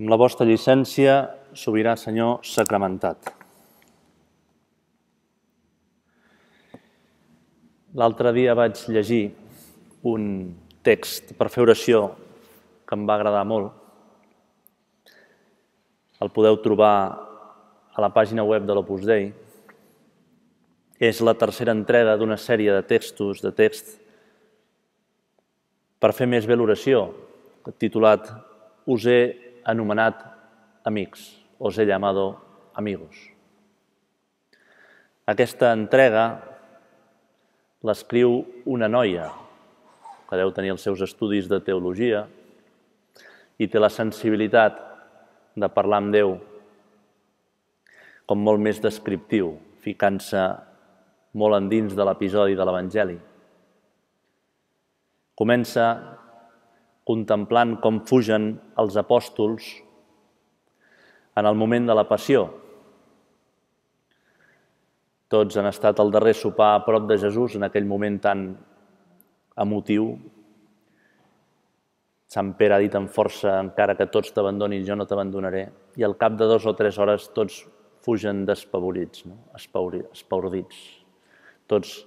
Amb 0.00 0.08
la 0.08 0.16
vostra 0.16 0.46
llicència, 0.48 1.14
sobirà 1.52 1.92
Senyor 2.00 2.38
sacramentat. 2.48 3.34
L'altre 8.00 8.32
dia 8.32 8.54
vaig 8.56 8.80
llegir 8.88 9.26
un 10.08 10.22
text 10.80 11.34
per 11.36 11.50
fer 11.52 11.66
oració 11.66 12.00
que 12.88 12.96
em 12.96 13.04
va 13.04 13.18
agradar 13.18 13.42
molt. 13.50 13.74
El 16.24 16.32
podeu 16.32 16.56
trobar 16.64 16.94
a 17.92 18.00
la 18.00 18.10
pàgina 18.16 18.48
web 18.48 18.64
de 18.64 18.78
l'Opus 18.78 19.04
Dei. 19.04 19.28
És 20.96 21.20
la 21.20 21.36
tercera 21.36 21.76
entrega 21.76 22.16
d'una 22.16 22.40
sèrie 22.40 22.72
de 22.72 22.88
textos, 22.88 23.44
de 23.44 23.52
text, 23.52 23.98
per 26.00 26.14
fer 26.16 26.24
més 26.24 26.48
bé 26.48 26.56
l'oració, 26.56 27.10
titulat 27.76 28.32
Us 28.88 29.04
he 29.04 29.49
anomenat 29.64 30.22
amics, 30.84 31.36
os 31.58 31.78
he 31.78 31.86
llamado 31.86 32.38
amigos. 32.74 33.16
Aquesta 35.26 35.72
entrega 35.72 36.40
l'escriu 37.86 38.44
una 38.66 38.88
noia 38.88 39.30
que 40.28 40.38
deu 40.38 40.52
tenir 40.54 40.74
els 40.74 40.84
seus 40.84 41.00
estudis 41.04 41.48
de 41.50 41.60
teologia 41.64 42.26
i 43.58 43.68
té 43.68 43.80
la 43.80 43.90
sensibilitat 43.92 44.78
de 45.56 45.68
parlar 45.68 46.00
amb 46.00 46.14
Déu 46.14 46.36
com 48.30 48.38
molt 48.46 48.62
més 48.62 48.78
descriptiu, 48.78 49.56
ficant-se 49.82 50.42
molt 51.34 51.56
endins 51.56 51.96
de 51.98 52.04
l'episodi 52.06 52.54
de 52.54 52.66
l'Evangeli. 52.66 53.16
Comença 55.34 55.86
contemplant 57.10 57.76
com 57.82 58.04
fugen 58.06 58.52
els 58.78 58.96
apòstols 59.00 59.70
en 61.40 61.46
el 61.46 61.56
moment 61.58 61.88
de 61.88 61.96
la 61.96 62.06
passió. 62.06 62.44
Tots 65.30 65.58
han 65.58 65.68
estat 65.70 66.00
al 66.02 66.10
darrer 66.14 66.34
sopar 66.34 66.74
a 66.74 66.82
prop 66.86 67.06
de 67.10 67.18
Jesús 67.22 67.56
en 67.58 67.66
aquell 67.66 67.86
moment 67.86 68.18
tan 68.22 68.44
emotiu. 69.62 70.12
Sant 72.30 72.52
Pere 72.58 72.76
ha 72.76 72.82
dit 72.82 72.94
amb 72.98 73.10
força, 73.10 73.56
encara 73.62 73.96
que 73.98 74.08
tots 74.10 74.34
t'abandonin, 74.34 74.86
jo 74.86 74.98
no 74.98 75.06
t'abandonaré. 75.06 75.64
I 75.98 76.06
al 76.06 76.18
cap 76.18 76.38
de 76.38 76.46
dos 76.50 76.66
o 76.66 76.74
tres 76.78 76.98
hores 76.98 77.28
tots 77.34 77.64
fugen 78.06 78.44
despavorits, 78.46 79.26
no? 79.26 79.38
espaordits. 79.58 80.78
Tots 81.70 81.98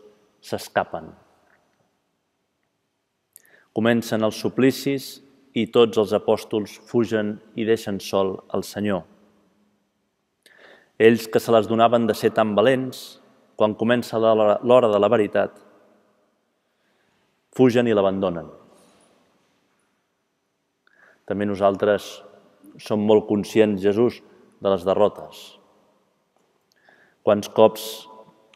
s'escapen. 0.43 1.11
Comencen 3.73 4.21
els 4.21 4.37
suplicis 4.37 5.15
i 5.57 5.65
tots 5.73 5.97
els 5.97 6.13
apòstols 6.13 6.75
fugen 6.89 7.35
i 7.57 7.65
deixen 7.65 7.99
sol 8.01 8.35
el 8.53 8.65
Senyor. 8.65 9.01
Ells 11.01 11.25
que 11.27 11.41
se 11.41 11.53
les 11.53 11.67
donaven 11.69 12.05
de 12.05 12.13
ser 12.13 12.29
tan 12.37 12.53
valents, 12.57 13.19
quan 13.57 13.73
comença 13.77 14.19
l'hora 14.21 14.89
de 14.89 14.99
la 15.01 15.09
veritat, 15.09 15.55
fugen 17.53 17.89
i 17.89 17.95
l'abandonen. 17.97 18.49
També 21.29 21.45
nosaltres 21.49 22.09
som 22.81 23.01
molt 23.05 23.25
conscients, 23.29 23.81
Jesús, 23.81 24.19
de 24.61 24.69
les 24.73 24.85
derrotes. 24.85 25.41
Quants 27.23 27.49
cops 27.55 27.87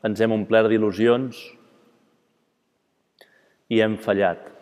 ens 0.06 0.22
hem 0.22 0.34
omplert 0.36 0.70
d'il·lusions 0.72 1.40
i 3.74 3.82
hem 3.84 3.98
fallat 4.02 4.57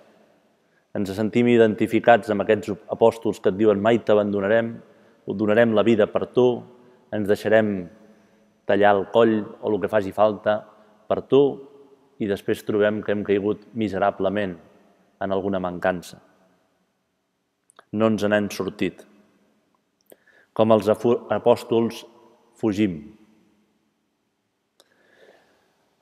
ens 0.96 1.12
sentim 1.12 1.50
identificats 1.52 2.32
amb 2.32 2.46
aquests 2.46 2.72
apòstols 2.94 3.42
que 3.44 3.52
et 3.52 3.58
diuen 3.60 3.82
mai 3.84 4.00
t'abandonarem, 4.00 4.76
donarem 5.28 5.74
la 5.76 5.84
vida 5.84 6.08
per 6.08 6.28
tu, 6.32 6.64
ens 7.12 7.28
deixarem 7.28 7.90
tallar 8.70 8.94
el 8.96 9.06
coll 9.12 9.42
o 9.62 9.72
el 9.72 9.80
que 9.82 9.92
faci 9.92 10.14
falta 10.16 10.60
per 11.10 11.22
tu 11.30 11.42
i 12.22 12.30
després 12.30 12.64
trobem 12.64 13.02
que 13.04 13.12
hem 13.12 13.26
caigut 13.28 13.66
miserablement 13.74 14.56
en 15.22 15.36
alguna 15.36 15.60
mancança. 15.60 16.22
No 17.92 18.08
ens 18.12 18.24
n'hem 18.24 18.50
sortit. 18.52 19.04
Com 20.56 20.72
els 20.72 20.88
apòstols 20.88 22.06
fugim. 22.56 23.02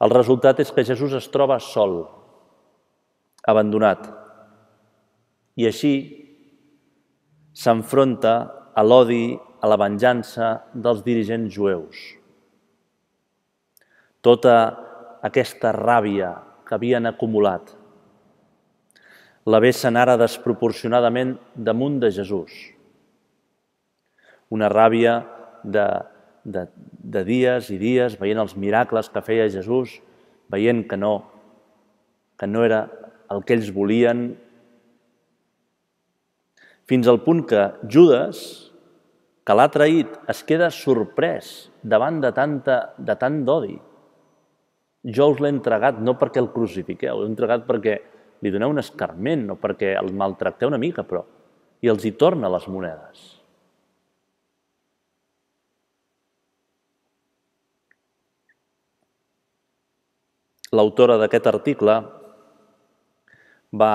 El 0.04 0.12
resultat 0.14 0.60
és 0.62 0.70
que 0.74 0.86
Jesús 0.86 1.14
es 1.18 1.30
troba 1.34 1.58
sol, 1.64 2.04
abandonat, 3.48 4.23
i 5.60 5.68
així 5.70 5.94
s'enfronta 7.54 8.34
a 8.74 8.84
l'odi, 8.84 9.38
a 9.38 9.70
la 9.70 9.78
venjança 9.80 10.50
dels 10.74 11.04
dirigents 11.06 11.54
jueus. 11.54 12.00
Tota 14.24 14.58
aquesta 15.24 15.72
ràbia 15.76 16.34
que 16.68 16.76
havien 16.76 17.08
acumulat 17.08 17.72
la 19.46 19.60
vessen 19.60 19.98
ara 20.00 20.16
desproporcionadament 20.20 21.36
damunt 21.56 22.00
de 22.00 22.10
Jesús. 22.16 22.52
Una 24.54 24.70
ràbia 24.72 25.18
de, 25.64 25.84
de, 26.44 26.66
de 27.16 27.24
dies 27.28 27.68
i 27.74 27.80
dies, 27.82 28.16
veient 28.20 28.40
els 28.40 28.56
miracles 28.56 29.10
que 29.12 29.24
feia 29.26 29.50
Jesús, 29.52 29.98
veient 30.52 30.86
que 30.88 31.00
no, 31.00 31.14
que 32.40 32.48
no 32.48 32.64
era 32.64 32.86
el 33.34 33.44
que 33.44 33.58
ells 33.58 33.74
volien, 33.76 34.30
fins 36.94 37.08
al 37.10 37.24
punt 37.26 37.42
que 37.50 37.62
Judas, 37.90 38.40
que 39.42 39.54
l'ha 39.58 39.66
traït, 39.74 40.12
es 40.30 40.44
queda 40.46 40.68
sorprès 40.70 41.72
davant 41.82 42.20
de, 42.22 42.30
tanta, 42.38 42.76
de 43.02 43.16
tant 43.18 43.40
d'odi. 43.48 43.80
Jo 45.18 45.32
us 45.34 45.42
l'he 45.42 45.50
entregat 45.50 45.98
no 45.98 46.14
perquè 46.20 46.38
el 46.44 46.52
crucifiqueu, 46.54 47.24
l'he 47.24 47.32
entregat 47.32 47.66
perquè 47.66 47.96
li 48.46 48.52
doneu 48.54 48.76
un 48.76 48.84
escarment, 48.84 49.48
no 49.50 49.58
perquè 49.58 49.96
el 49.98 50.14
maltracteu 50.14 50.70
una 50.70 50.78
mica, 50.78 51.02
però 51.02 51.24
i 51.82 51.90
els 51.90 52.06
hi 52.06 52.14
torna 52.14 52.52
les 52.54 52.70
monedes. 52.70 53.26
L'autora 60.78 61.18
d'aquest 61.18 61.50
article 61.50 62.00
va 63.82 63.94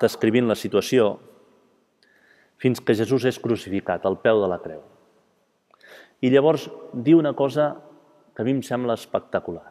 descrivint 0.00 0.48
la 0.48 0.56
situació 0.56 1.18
fins 2.58 2.80
que 2.82 2.96
Jesús 2.98 3.24
és 3.28 3.38
crucificat 3.38 4.04
al 4.06 4.18
peu 4.22 4.42
de 4.42 4.50
la 4.50 4.58
creu. 4.62 4.82
I 6.20 6.30
llavors 6.34 6.66
diu 6.92 7.20
una 7.22 7.34
cosa 7.38 7.70
que 8.34 8.42
a 8.42 8.46
mi 8.46 8.56
em 8.56 8.62
sembla 8.66 8.98
espectacular. 8.98 9.70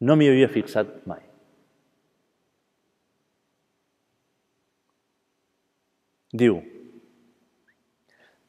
No 0.00 0.16
m'hi 0.16 0.28
havia 0.28 0.48
fixat 0.52 1.00
mai. 1.08 1.24
Diu, 6.30 6.60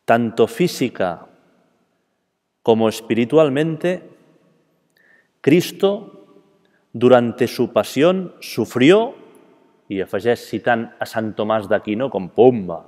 tanto 0.05 0.45
física 0.47 1.25
como 2.61 2.87
espiritualmente, 2.87 4.03
Cristo 5.41 6.21
durante 6.93 7.47
su 7.47 7.73
pasión 7.73 8.35
sufrió 8.39 9.15
i 9.91 9.99
afegeix 9.99 10.45
citant 10.47 10.85
a 11.03 11.05
Sant 11.09 11.33
Tomàs 11.35 11.67
d'Aquino 11.67 12.07
com 12.13 12.29
Pumba. 12.31 12.79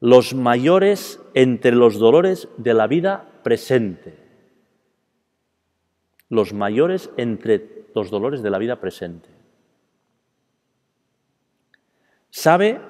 Los 0.00 0.32
mayores 0.34 1.20
entre 1.34 1.72
los 1.72 1.98
dolores 2.00 2.48
de 2.58 2.74
la 2.74 2.88
vida 2.88 3.28
presente. 3.44 4.16
Los 6.28 6.52
mayores 6.52 7.10
entre 7.16 7.86
los 7.94 8.10
dolores 8.10 8.42
de 8.42 8.50
la 8.50 8.58
vida 8.58 8.80
presente. 8.80 9.28
Sabe 12.30 12.80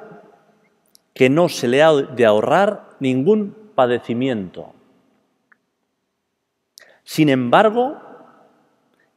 que 1.12 1.29
no 1.29 1.49
se 1.49 1.69
le 1.69 1.83
ha 1.83 1.93
de 1.93 2.25
ahorrar 2.25 2.97
ningún 3.00 3.56
padecimiento. 3.75 4.73
Sin 7.03 7.29
embargo, 7.29 8.00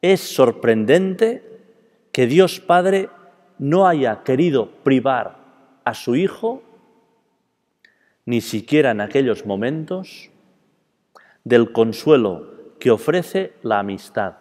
es 0.02 0.20
sorprendente 0.20 1.62
que 2.12 2.28
Dios 2.28 2.60
Padre 2.60 3.10
no 3.64 3.88
haya 3.88 4.24
querido 4.24 4.70
privar 4.84 5.38
a 5.86 5.94
su 5.94 6.18
hijo, 6.18 6.62
ni 8.26 8.42
siquiera 8.42 8.92
en 8.92 9.00
aquellos 9.00 9.46
momentos, 9.46 10.32
del 11.46 11.72
consuelo 11.72 12.76
que 12.78 12.92
ofrece 12.92 13.54
la 13.62 13.80
amistad. 13.80 14.36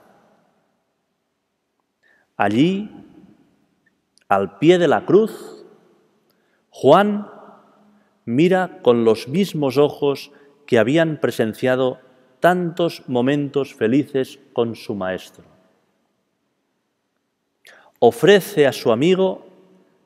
Allí, 2.36 2.90
al 4.26 4.58
pie 4.58 4.78
de 4.78 4.88
la 4.88 5.06
cruz, 5.06 5.64
Juan 6.70 7.30
mira 8.24 8.80
con 8.82 9.04
los 9.04 9.28
mismos 9.28 9.78
ojos 9.78 10.32
que 10.66 10.80
habían 10.80 11.20
presenciado 11.20 12.00
tantos 12.40 13.04
momentos 13.06 13.72
felices 13.72 14.40
con 14.52 14.74
su 14.74 14.96
maestro 14.96 15.52
ofrece 18.04 18.66
a 18.66 18.72
su 18.72 18.90
amigo 18.90 19.46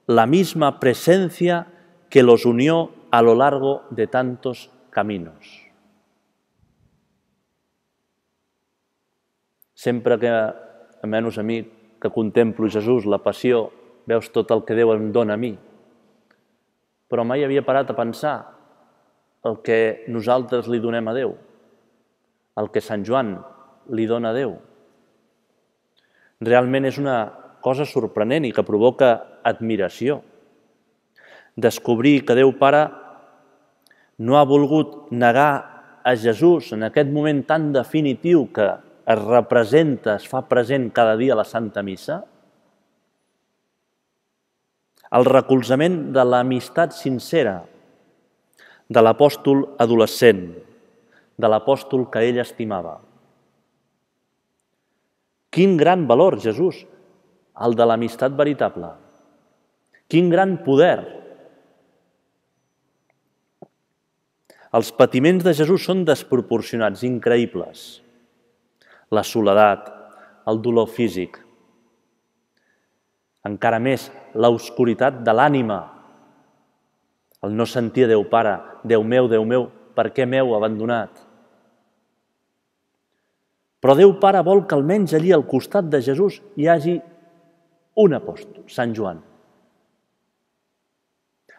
la 0.06 0.26
misma 0.26 0.78
presencia 0.80 1.66
que 2.10 2.22
los 2.22 2.44
unió 2.44 2.90
a 3.10 3.22
lo 3.22 3.34
largo 3.34 3.84
de 3.88 4.06
tantos 4.06 4.70
caminos. 4.90 5.64
Sempre 9.72 10.18
que, 10.18 10.28
almenys 10.28 11.38
a 11.38 11.42
mi, 11.42 11.62
que 11.98 12.10
contemplo 12.10 12.68
Jesús, 12.68 13.06
la 13.06 13.22
passió, 13.24 13.72
veus 14.04 14.28
tot 14.28 14.52
el 14.52 14.60
que 14.68 14.76
Déu 14.76 14.92
em 14.92 15.08
dona 15.08 15.32
a 15.32 15.40
mi. 15.40 15.54
Però 17.08 17.24
mai 17.24 17.46
havia 17.48 17.64
parat 17.64 17.94
a 17.94 17.96
pensar 17.96 18.34
el 19.48 19.62
que 19.64 20.04
nosaltres 20.12 20.68
li 20.68 20.82
donem 20.84 21.08
a 21.08 21.16
Déu, 21.16 21.32
el 22.60 22.68
que 22.68 22.84
Sant 22.84 23.08
Joan 23.08 23.38
li 23.88 24.04
dona 24.04 24.34
a 24.34 24.36
Déu. 24.36 24.52
Realment 26.44 26.92
és 26.92 27.00
una 27.00 27.45
cosa 27.66 27.82
sorprenent 27.88 28.46
i 28.46 28.52
que 28.54 28.62
provoca 28.62 29.40
admiració. 29.42 30.20
Descobrir 31.58 32.20
que 32.22 32.36
Déu 32.38 32.52
Pare 32.60 32.84
no 34.22 34.38
ha 34.38 34.46
volgut 34.46 35.10
negar 35.10 35.50
a 36.06 36.14
Jesús 36.14 36.70
en 36.76 36.86
aquest 36.86 37.10
moment 37.10 37.42
tan 37.48 37.72
definitiu 37.74 38.46
que 38.54 38.68
es 39.06 39.22
representa, 39.24 40.14
es 40.14 40.26
fa 40.30 40.44
present 40.46 40.92
cada 40.94 41.16
dia 41.18 41.34
a 41.34 41.40
la 41.42 41.46
Santa 41.46 41.82
Missa? 41.82 42.20
El 45.16 45.26
recolzament 45.26 46.12
de 46.14 46.22
l'amistat 46.26 46.94
sincera 46.94 47.60
de 48.86 49.02
l'apòstol 49.02 49.64
adolescent, 49.82 50.48
de 51.38 51.50
l'apòstol 51.50 52.06
que 52.10 52.22
ell 52.26 52.42
estimava. 52.42 53.00
Quin 55.50 55.74
gran 55.80 56.04
valor, 56.06 56.38
Jesús, 56.42 56.84
el 57.64 57.76
de 57.76 57.86
l'amistat 57.88 58.34
veritable. 58.36 58.90
Quin 60.10 60.28
gran 60.30 60.58
poder. 60.64 60.98
Els 64.76 64.90
patiments 64.92 65.44
de 65.46 65.54
Jesús 65.56 65.86
són 65.88 66.04
desproporcionats, 66.04 67.06
increïbles 67.06 67.86
la 69.10 69.22
soledat, 69.22 69.90
el 70.46 70.60
dolor 70.62 70.88
físic. 70.90 71.38
Encara 73.46 73.78
més, 73.78 74.08
l'oscuritat 74.34 75.22
de 75.26 75.34
l'ànima, 75.34 75.78
el 77.46 77.54
no 77.54 77.66
sentir 77.68 78.08
Déu 78.10 78.24
Pare, 78.30 78.56
Déu 78.82 79.04
meu, 79.06 79.28
Déu 79.30 79.44
meu, 79.46 79.68
per 79.94 80.10
què 80.14 80.26
m'heu 80.26 80.56
abandonat? 80.56 81.22
Però 83.80 83.94
Déu 83.94 84.16
Pare 84.18 84.42
vol 84.42 84.64
que 84.66 84.74
almenys 84.74 85.14
allí 85.14 85.30
al 85.32 85.46
costat 85.46 85.86
de 85.92 86.00
Jesús 86.02 86.40
hi 86.58 86.66
hagi 86.66 86.96
un 87.96 88.16
apòstol, 88.16 88.66
Sant 88.68 88.92
Joan. 88.96 89.22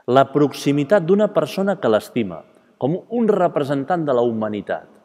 La 0.07 0.27
proximitat 0.31 1.03
d'una 1.03 1.27
persona 1.35 1.75
que 1.81 1.89
l'estima, 1.91 2.43
com 2.77 2.95
un 3.09 3.27
representant 3.27 4.05
de 4.07 4.13
la 4.15 4.23
humanitat 4.23 4.97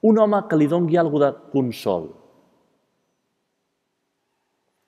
un 0.00 0.18
home 0.18 0.42
que 0.48 0.56
li 0.56 0.68
dongui 0.70 0.98
alguna 0.98 1.32
de 1.32 1.50
consol. 1.52 2.08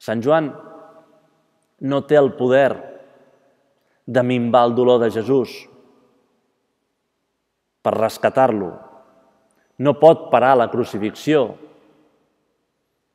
Sant 0.00 0.22
Joan 0.22 0.50
no 1.80 2.02
té 2.06 2.16
el 2.16 2.32
poder 2.38 2.70
de 4.06 4.22
minvar 4.22 4.68
el 4.68 4.76
dolor 4.76 5.00
de 5.02 5.10
Jesús 5.10 5.56
per 7.82 7.96
rescatar-lo. 7.96 8.70
No 9.80 9.96
pot 9.98 10.28
parar 10.30 10.56
la 10.56 10.68
crucifixió. 10.70 11.56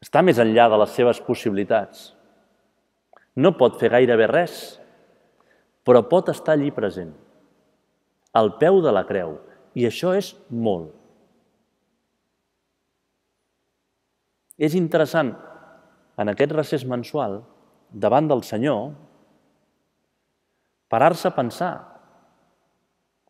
Està 0.02 0.22
més 0.26 0.40
enllà 0.42 0.68
de 0.70 0.80
les 0.82 0.94
seves 0.98 1.22
possibilitats. 1.22 2.12
No 3.36 3.56
pot 3.60 3.80
fer 3.80 3.92
gairebé 3.92 4.28
res, 4.32 4.60
però 5.86 6.02
pot 6.10 6.30
estar 6.32 6.56
allí 6.56 6.72
present, 6.74 7.12
al 8.34 8.56
peu 8.60 8.82
de 8.84 8.94
la 8.96 9.04
creu, 9.08 9.38
i 9.76 9.86
això 9.88 10.14
és 10.16 10.34
molt. 10.50 10.94
És 14.56 14.76
interessant, 14.80 15.34
en 16.16 16.32
aquest 16.32 16.54
recés 16.56 16.86
mensual, 16.88 17.42
davant 17.92 18.28
del 18.32 18.44
Senyor, 18.48 18.94
parar-se 20.92 21.28
a 21.28 21.36
pensar, 21.36 21.74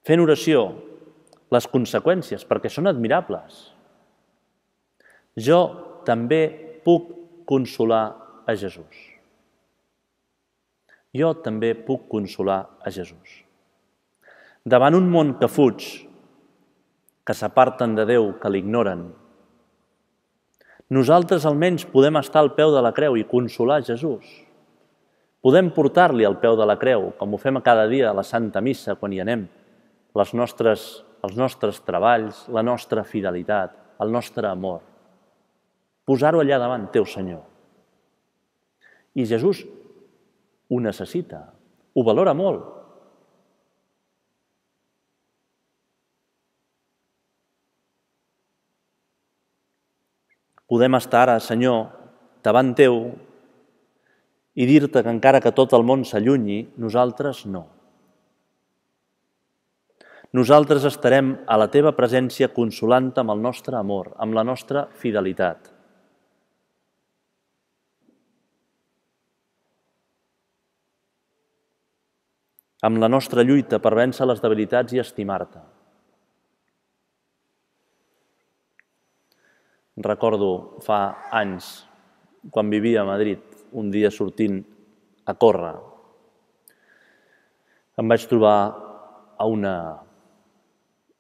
fent 0.06 0.22
oració, 0.22 0.68
les 1.54 1.66
conseqüències, 1.72 2.46
perquè 2.46 2.70
són 2.70 2.92
admirables. 2.92 3.58
Jo 5.36 5.60
també 6.06 6.44
puc 6.86 7.10
consolar 7.50 8.06
a 8.46 8.54
Jesús. 8.54 9.15
Jo 11.16 11.32
també 11.40 11.72
puc 11.88 12.10
consolar 12.12 12.62
a 12.84 12.92
Jesús. 12.92 13.42
Davant 14.66 14.98
un 14.98 15.08
món 15.12 15.36
que 15.40 15.48
fuig, 15.48 15.86
que 17.26 17.34
s'aparten 17.34 17.94
de 17.96 18.06
Déu, 18.10 18.34
que 18.42 18.52
l'ignoren, 18.52 19.08
nosaltres 20.90 21.46
almenys 21.50 21.86
podem 21.90 22.20
estar 22.20 22.44
al 22.44 22.52
peu 22.58 22.74
de 22.74 22.82
la 22.84 22.92
creu 22.94 23.16
i 23.18 23.26
consolar 23.26 23.80
Jesús. 23.86 24.26
Podem 25.46 25.72
portar-li 25.74 26.26
al 26.26 26.38
peu 26.42 26.58
de 26.58 26.66
la 26.66 26.76
creu, 26.82 27.12
com 27.18 27.34
ho 27.34 27.40
fem 27.42 27.58
cada 27.62 27.88
dia 27.90 28.10
a 28.10 28.18
la 28.18 28.26
Santa 28.26 28.62
Missa 28.62 28.98
quan 28.98 29.14
hi 29.14 29.22
anem, 29.22 29.48
les 30.18 30.34
nostres, 30.34 30.86
els 31.26 31.38
nostres 31.38 31.82
treballs, 31.86 32.46
la 32.54 32.62
nostra 32.66 33.04
fidelitat, 33.06 33.74
el 34.02 34.14
nostre 34.14 34.50
amor. 34.50 34.82
Posar-ho 36.06 36.42
allà 36.42 36.60
davant 36.62 36.90
teu, 36.94 37.06
Senyor. 37.06 37.42
I 39.16 39.26
Jesús 39.26 39.64
ho 40.70 40.80
necessita, 40.82 41.42
ho 41.96 42.04
valora 42.04 42.34
molt, 42.38 42.76
podem 50.68 50.98
estar 50.98 51.26
ara, 51.26 51.38
Senyor, 51.40 51.86
davant 52.46 52.74
teu 52.78 53.00
i 54.56 54.66
dir-te 54.66 55.04
que 55.04 55.12
encara 55.12 55.42
que 55.44 55.54
tot 55.56 55.74
el 55.76 55.84
món 55.84 56.06
s'allunyi, 56.08 56.62
nosaltres 56.80 57.46
no. 57.46 57.66
Nosaltres 60.36 60.84
estarem 60.88 61.36
a 61.48 61.56
la 61.60 61.70
teva 61.72 61.94
presència 61.96 62.52
consolant-te 62.52 63.22
amb 63.22 63.36
el 63.36 63.44
nostre 63.44 63.78
amor, 63.80 64.12
amb 64.20 64.36
la 64.36 64.44
nostra 64.44 64.88
fidelitat. 65.00 65.75
Amb 72.86 73.02
la 73.02 73.10
nostra 73.10 73.42
lluita 73.42 73.80
per 73.82 73.96
vèncer 73.98 74.28
les 74.30 74.42
debilitats 74.44 74.94
i 74.94 75.02
estimar-te. 75.02 75.62
Recordo 80.06 80.50
fa 80.86 81.00
anys, 81.34 81.70
quan 82.52 82.70
vivia 82.70 83.02
a 83.02 83.08
Madrid, 83.08 83.42
un 83.74 83.90
dia 83.90 84.12
sortint 84.12 84.60
a 85.26 85.34
córrer, 85.34 85.76
em 87.96 88.12
vaig 88.12 88.26
trobar 88.28 88.58
a, 89.40 89.48
una, 89.48 89.76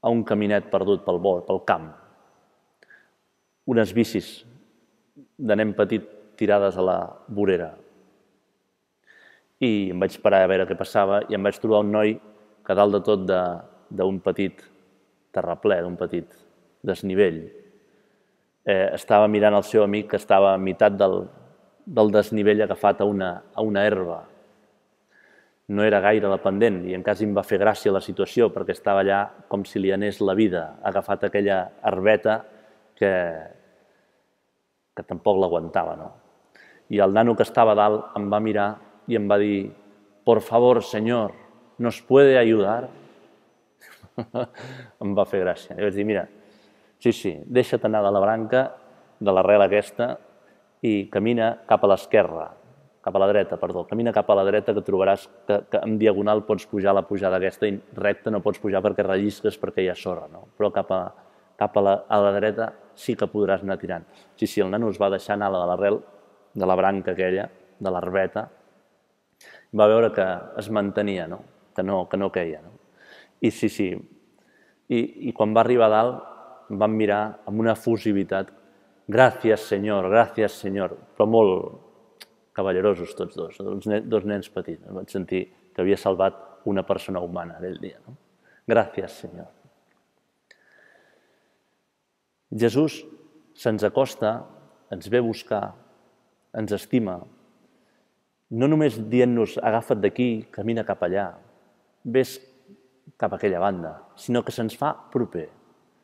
a 0.03 0.11
un 0.11 0.25
caminet 0.27 0.67
perdut 0.71 1.05
pel 1.05 1.21
bord, 1.23 1.47
pel 1.47 1.63
camp. 1.65 1.87
Unes 3.71 3.95
bicis 3.95 4.43
de 5.15 5.55
nen 5.55 5.71
petit 5.73 6.05
tirades 6.37 6.75
a 6.77 6.83
la 6.83 6.99
vorera. 7.31 7.71
I 9.63 9.91
em 9.93 9.99
vaig 9.99 10.17
parar 10.23 10.43
a 10.43 10.49
veure 10.51 10.65
què 10.67 10.75
passava 10.75 11.21
i 11.29 11.37
em 11.37 11.43
vaig 11.43 11.59
trobar 11.61 11.83
un 11.85 11.93
noi 11.95 12.17
que 12.65 12.75
dalt 12.75 12.97
de 12.97 13.01
tot 13.05 13.23
d'un 13.25 14.19
petit 14.19 14.63
terraplè, 15.35 15.81
d'un 15.83 15.95
petit 15.99 16.31
desnivell, 16.85 17.43
eh, 18.65 18.89
estava 18.97 19.27
mirant 19.31 19.55
el 19.55 19.63
seu 19.63 19.83
amic 19.85 20.09
que 20.13 20.19
estava 20.19 20.53
a 20.53 20.61
meitat 20.61 20.95
del, 20.97 21.25
del 21.85 22.11
desnivell 22.13 22.63
agafat 22.65 23.01
a 23.01 23.09
una, 23.09 23.29
a 23.53 23.61
una 23.61 23.85
herba. 23.85 24.23
No 25.67 25.85
era 25.85 26.01
gaire 26.01 26.29
la 26.29 26.41
pendent 26.41 26.83
i 26.89 26.93
en 26.97 27.03
cas 27.05 27.21
em 27.25 27.33
va 27.33 27.45
fer 27.45 27.57
gràcia 27.61 27.93
la 27.93 28.01
situació 28.01 28.51
perquè 28.53 28.75
estava 28.75 29.01
allà 29.01 29.21
com 29.49 29.63
si 29.65 29.81
li 29.81 29.93
anés 29.93 30.21
la 30.21 30.35
vida, 30.37 30.75
agafat 30.83 31.25
aquella 31.25 31.59
herbeta 31.85 32.39
que, 32.97 33.13
que 34.95 35.03
tampoc 35.03 35.39
l'aguantava. 35.41 35.95
No? 35.97 36.11
I 36.89 37.01
el 37.01 37.13
nano 37.13 37.33
que 37.35 37.45
estava 37.45 37.73
dalt 37.77 38.13
em 38.17 38.29
va 38.29 38.41
mirar 38.41 38.69
i 39.07 39.17
em 39.19 39.27
va 39.29 39.39
dir 39.41 39.71
«Por 40.25 40.41
favor, 40.41 40.83
senyor, 40.83 41.33
¿nos 41.77 42.01
puede 42.01 42.37
ayudar?» 42.37 42.89
em 45.03 45.13
va 45.13 45.27
fer 45.29 45.43
gràcia. 45.43 45.77
I 45.77 45.85
vaig 45.85 45.95
dir 45.97 46.07
«Mira, 46.07 46.25
Sí, 47.05 47.11
sí, 47.13 47.31
deixa't 47.45 47.83
anar 47.85 48.01
de 48.01 48.09
la 48.09 48.19
branca, 48.19 48.61
de 49.19 49.33
l'arrel 49.33 49.61
aquesta, 49.61 50.15
i 50.81 51.07
camina 51.13 51.51
cap 51.69 51.83
a 51.85 51.89
l'esquerra, 51.91 52.47
cap 53.05 53.17
a 53.17 53.21
la 53.21 53.27
dreta, 53.29 53.59
perdó, 53.61 53.83
camina 53.85 54.13
cap 54.15 54.31
a 54.33 54.37
la 54.39 54.45
dreta 54.47 54.73
que 54.73 54.81
trobaràs 54.87 55.27
que, 55.45 55.59
que 55.69 55.81
en 55.85 55.99
diagonal 56.01 56.41
pots 56.47 56.65
pujar 56.71 56.95
la 56.97 57.03
pujada 57.05 57.37
aquesta 57.37 57.69
i 57.69 57.75
recta 57.99 58.33
no 58.33 58.41
pots 58.41 58.57
pujar 58.63 58.81
perquè 58.81 59.05
rellisques 59.05 59.59
perquè 59.61 59.85
hi 59.85 59.91
ha 59.91 59.97
sorra, 59.99 60.25
no? 60.31 60.47
però 60.57 60.71
cap 60.73 60.89
a, 60.95 60.99
cap 61.61 61.77
a, 61.77 61.83
la, 61.85 61.95
a 62.09 62.21
la 62.25 62.33
dreta 62.39 62.71
sí 62.97 63.13
que 63.13 63.29
podràs 63.29 63.61
anar 63.61 63.77
tirant. 63.77 64.09
Sí, 64.33 64.47
sí, 64.47 64.65
el 64.65 64.73
nano 64.73 64.89
es 64.89 64.97
va 65.01 65.11
deixar 65.13 65.35
anar 65.37 65.51
a 65.53 65.65
l'arrel 65.69 66.01
de 66.55 66.65
la 66.65 66.79
branca 66.79 67.13
aquella, 67.13 67.49
de 67.77 67.91
l'arbeta, 67.91 68.47
va 69.75 69.87
veure 69.91 70.11
que 70.15 70.25
es 70.61 70.69
mantenia, 70.71 71.27
no? 71.27 71.41
Que, 71.75 71.83
no, 71.83 72.05
que 72.09 72.17
no 72.17 72.31
queia. 72.31 72.61
No? 72.63 72.71
I 73.41 73.51
sí, 73.51 73.69
sí. 73.69 73.89
I, 74.87 74.99
I 75.29 75.33
quan 75.35 75.55
va 75.55 75.63
arribar 75.65 75.89
a 75.89 75.93
dalt 75.95 76.75
van 76.81 76.95
mirar 76.95 77.21
amb 77.45 77.59
una 77.61 77.75
efusivitat. 77.75 78.51
Gràcies, 79.11 79.67
senyor, 79.69 80.07
gràcies, 80.13 80.55
senyor. 80.63 80.95
Però 81.17 81.27
molt 81.29 81.81
cavallerosos 82.55 83.11
tots 83.17 83.35
dos, 83.35 83.59
dos, 83.59 83.85
nens, 83.91 84.07
dos 84.09 84.25
nens 84.25 84.49
petits. 84.49 84.81
Vaig 84.95 85.11
sentir 85.11 85.45
que 85.75 85.83
havia 85.83 85.99
salvat 85.99 86.39
una 86.71 86.85
persona 86.87 87.21
humana 87.21 87.59
aquell 87.59 87.77
dia. 87.81 87.99
No? 88.07 88.15
Gràcies, 88.65 89.19
senyor. 89.25 89.51
Jesús 92.55 93.01
se'ns 93.57 93.83
acosta, 93.83 94.37
ens 94.93 95.09
ve 95.11 95.19
a 95.19 95.25
buscar, 95.25 95.63
ens 96.55 96.71
estima, 96.75 97.19
no 98.51 98.67
només 98.69 98.97
dient-nos 99.09 99.57
agafa't 99.57 100.01
d'aquí, 100.01 100.45
camina 100.53 100.85
cap 100.85 101.01
allà, 101.05 101.31
ves 102.05 102.37
cap 103.17 103.33
a 103.33 103.39
aquella 103.39 103.61
banda, 103.63 103.95
sinó 104.15 104.43
que 104.43 104.53
se'ns 104.53 104.75
fa 104.77 104.93
proper, 105.11 105.47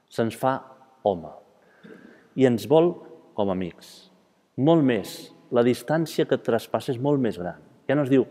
se'ns 0.10 0.38
fa 0.38 0.58
home 1.04 1.32
i 2.36 2.48
ens 2.48 2.68
vol 2.70 2.94
com 3.36 3.52
amics. 3.52 4.12
Molt 4.62 4.86
més, 4.86 5.32
la 5.52 5.64
distància 5.68 6.28
que 6.28 6.40
traspassa 6.40 6.94
és 6.94 7.00
molt 7.02 7.20
més 7.22 7.38
gran. 7.40 7.60
Ja 7.88 7.98
no 7.98 8.06
es 8.06 8.12
diu, 8.12 8.26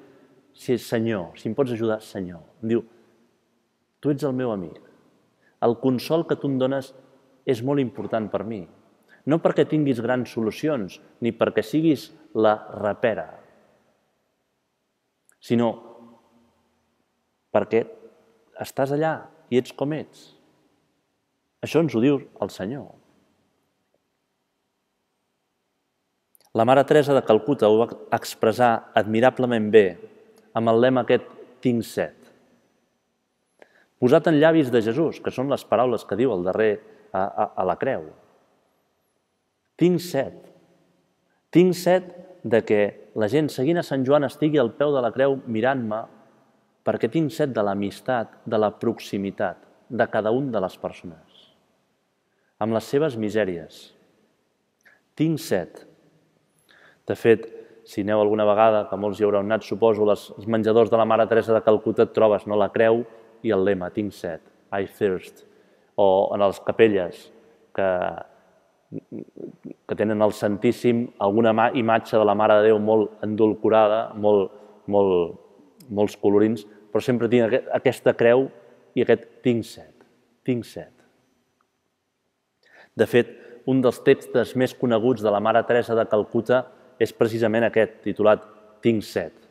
si 0.57 0.75
és 0.77 0.87
senyor, 0.87 1.35
si 1.37 1.49
em 1.51 1.57
pots 1.57 1.75
ajudar, 1.75 2.01
senyor. 2.05 2.43
Em 2.63 2.73
diu, 2.73 2.85
tu 4.01 4.13
ets 4.13 4.25
el 4.25 4.37
meu 4.37 4.53
amic. 4.53 4.81
El 5.61 5.77
consol 5.83 6.25
que 6.29 6.39
tu 6.41 6.49
em 6.49 6.57
dones 6.61 6.95
és 7.49 7.61
molt 7.65 7.83
important 7.83 8.29
per 8.33 8.45
mi. 8.49 8.63
No 9.29 9.41
perquè 9.45 9.67
tinguis 9.69 10.01
grans 10.01 10.33
solucions, 10.33 10.97
ni 11.21 11.35
perquè 11.37 11.65
siguis 11.65 12.09
la 12.33 12.55
repera, 12.81 13.27
sinó 15.41 15.71
perquè 17.51 17.85
estàs 18.61 18.93
allà 18.95 19.15
i 19.51 19.59
ets 19.59 19.75
com 19.77 19.93
ets. 19.97 20.31
Això 21.65 21.83
ens 21.83 21.95
ho 21.97 22.03
diu 22.03 22.21
el 22.41 22.53
Senyor. 22.53 22.89
La 26.57 26.67
mare 26.67 26.83
Teresa 26.85 27.15
de 27.15 27.23
Calcuta 27.23 27.69
ho 27.71 27.77
va 27.79 27.89
expressar 28.17 28.91
admirablement 28.99 29.69
bé 29.71 29.85
amb 30.59 30.73
el 30.73 30.81
lema 30.83 31.05
aquest 31.05 31.29
tinc 31.63 31.85
set. 31.87 32.17
Posat 34.01 34.31
en 34.31 34.41
llavis 34.41 34.73
de 34.73 34.81
Jesús, 34.83 35.21
que 35.21 35.31
són 35.31 35.53
les 35.53 35.63
paraules 35.69 36.07
que 36.09 36.17
diu 36.19 36.33
al 36.33 36.47
darrer 36.47 36.73
a, 37.13 37.21
a, 37.21 37.45
a 37.55 37.67
la 37.69 37.77
creu. 37.79 38.09
Tinc 39.79 40.01
set. 40.03 40.41
Tinc 41.53 41.77
set 41.77 42.09
de 42.43 42.63
que 42.65 42.81
la 43.19 43.29
gent 43.29 43.49
seguint 43.51 43.81
a 43.81 43.87
Sant 43.87 44.05
Joan 44.07 44.27
estigui 44.27 44.61
al 44.61 44.73
peu 44.79 44.93
de 44.95 45.03
la 45.03 45.11
creu 45.15 45.39
mirant-me 45.51 46.01
perquè 46.87 47.11
tinc 47.11 47.33
set 47.35 47.53
de 47.55 47.63
l'amistat, 47.65 48.41
de 48.47 48.59
la 48.59 48.71
proximitat 48.71 49.67
de 49.91 50.07
cada 50.11 50.31
un 50.31 50.51
de 50.53 50.61
les 50.63 50.77
persones, 50.79 51.41
amb 52.59 52.77
les 52.77 52.87
seves 52.87 53.17
misèries. 53.19 53.81
Tinc 55.19 55.41
set. 55.43 55.83
De 57.07 57.17
fet, 57.19 57.49
si 57.85 58.05
aneu 58.07 58.23
alguna 58.23 58.47
vegada, 58.47 58.85
que 58.89 58.97
molts 58.97 59.21
hi 59.21 59.27
haureu 59.27 59.43
anat, 59.43 59.67
suposo, 59.67 60.07
les, 60.07 60.29
els 60.39 60.47
menjadors 60.47 60.93
de 60.93 61.01
la 61.01 61.09
Mare 61.09 61.27
Teresa 61.29 61.57
de 61.57 61.63
Calcuta 61.67 62.07
et 62.07 62.15
trobes 62.15 62.47
no, 62.47 62.57
la 62.57 62.71
creu 62.73 63.03
i 63.43 63.53
el 63.53 63.65
lema, 63.67 63.91
tinc 63.91 64.15
set, 64.15 64.45
I 64.71 64.87
thirst 64.87 65.45
o 65.99 66.31
en 66.33 66.41
les 66.41 66.61
capelles 66.65 67.27
que, 67.75 67.89
que 68.91 69.97
tenen 69.97 70.23
el 70.23 70.33
Santíssim 70.35 71.05
alguna 71.23 71.71
imatge 71.79 72.19
de 72.19 72.25
la 72.27 72.35
Mare 72.35 72.59
de 72.59 72.71
Déu 72.71 72.79
molt 72.83 73.23
endolcorada, 73.25 74.11
molt, 74.15 74.51
molt, 74.91 75.37
molts 75.89 76.17
colorins, 76.19 76.65
però 76.91 77.03
sempre 77.05 77.31
tinc 77.31 77.55
aquesta 77.77 78.15
creu 78.19 78.49
i 78.95 79.05
aquest 79.05 79.29
tinc 79.45 79.67
set, 79.67 79.95
tinc 80.47 80.67
set. 80.67 80.93
De 82.99 83.07
fet, 83.07 83.31
un 83.71 83.83
dels 83.85 84.01
textos 84.03 84.57
més 84.59 84.75
coneguts 84.75 85.23
de 85.23 85.31
la 85.31 85.41
Mare 85.41 85.63
Teresa 85.69 85.95
de 85.95 86.07
Calcuta 86.11 86.65
és 87.01 87.13
precisament 87.17 87.69
aquest, 87.69 88.01
titulat 88.05 88.43
Tinc 88.81 89.05
set. 89.05 89.50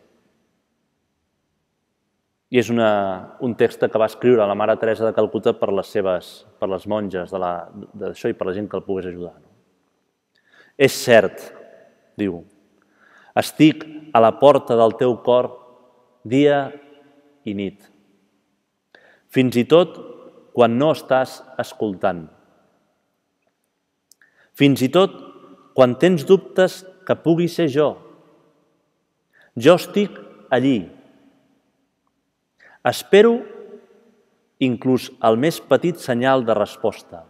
I 2.50 2.58
és 2.58 2.70
una, 2.74 2.90
un 3.46 3.54
text 3.54 3.84
que 3.86 4.02
va 4.02 4.08
escriure 4.10 4.48
la 4.48 4.58
mare 4.58 4.76
Teresa 4.82 5.06
de 5.06 5.14
Calcuta 5.14 5.54
per 5.54 5.70
les 5.76 5.92
seves, 5.94 6.32
per 6.58 6.70
les 6.72 6.88
monges 6.90 7.30
d'això 7.30 8.32
i 8.32 8.38
per 8.38 8.50
la 8.50 8.56
gent 8.58 8.70
que 8.70 8.80
el 8.80 8.86
pogués 8.88 9.10
ajudar. 9.12 9.36
No? 9.38 9.50
És 10.80 10.96
cert, 10.96 11.44
diu, 12.18 12.40
estic 13.38 13.84
a 14.16 14.22
la 14.24 14.32
porta 14.40 14.78
del 14.80 14.96
teu 14.98 15.18
cor 15.26 15.52
dia 16.24 16.70
i 17.46 17.54
nit. 17.54 17.84
Fins 19.30 19.58
i 19.60 19.66
tot 19.70 19.98
quan 20.56 20.78
no 20.80 20.94
estàs 20.96 21.40
escoltant. 21.62 22.26
Fins 24.58 24.82
i 24.82 24.90
tot 24.92 25.14
quan 25.78 25.94
tens 26.02 26.26
dubtes 26.28 26.82
que 27.08 27.16
pugui 27.24 27.48
ser 27.52 27.70
jo. 27.72 27.92
Jo 29.60 29.76
estic 29.80 30.18
allí, 30.52 30.90
Espero 32.88 33.40
inclús 34.64 35.10
el 35.24 35.38
més 35.40 35.60
petit 35.60 36.00
senyal 36.00 36.46
de 36.48 36.56
resposta. 36.56 37.26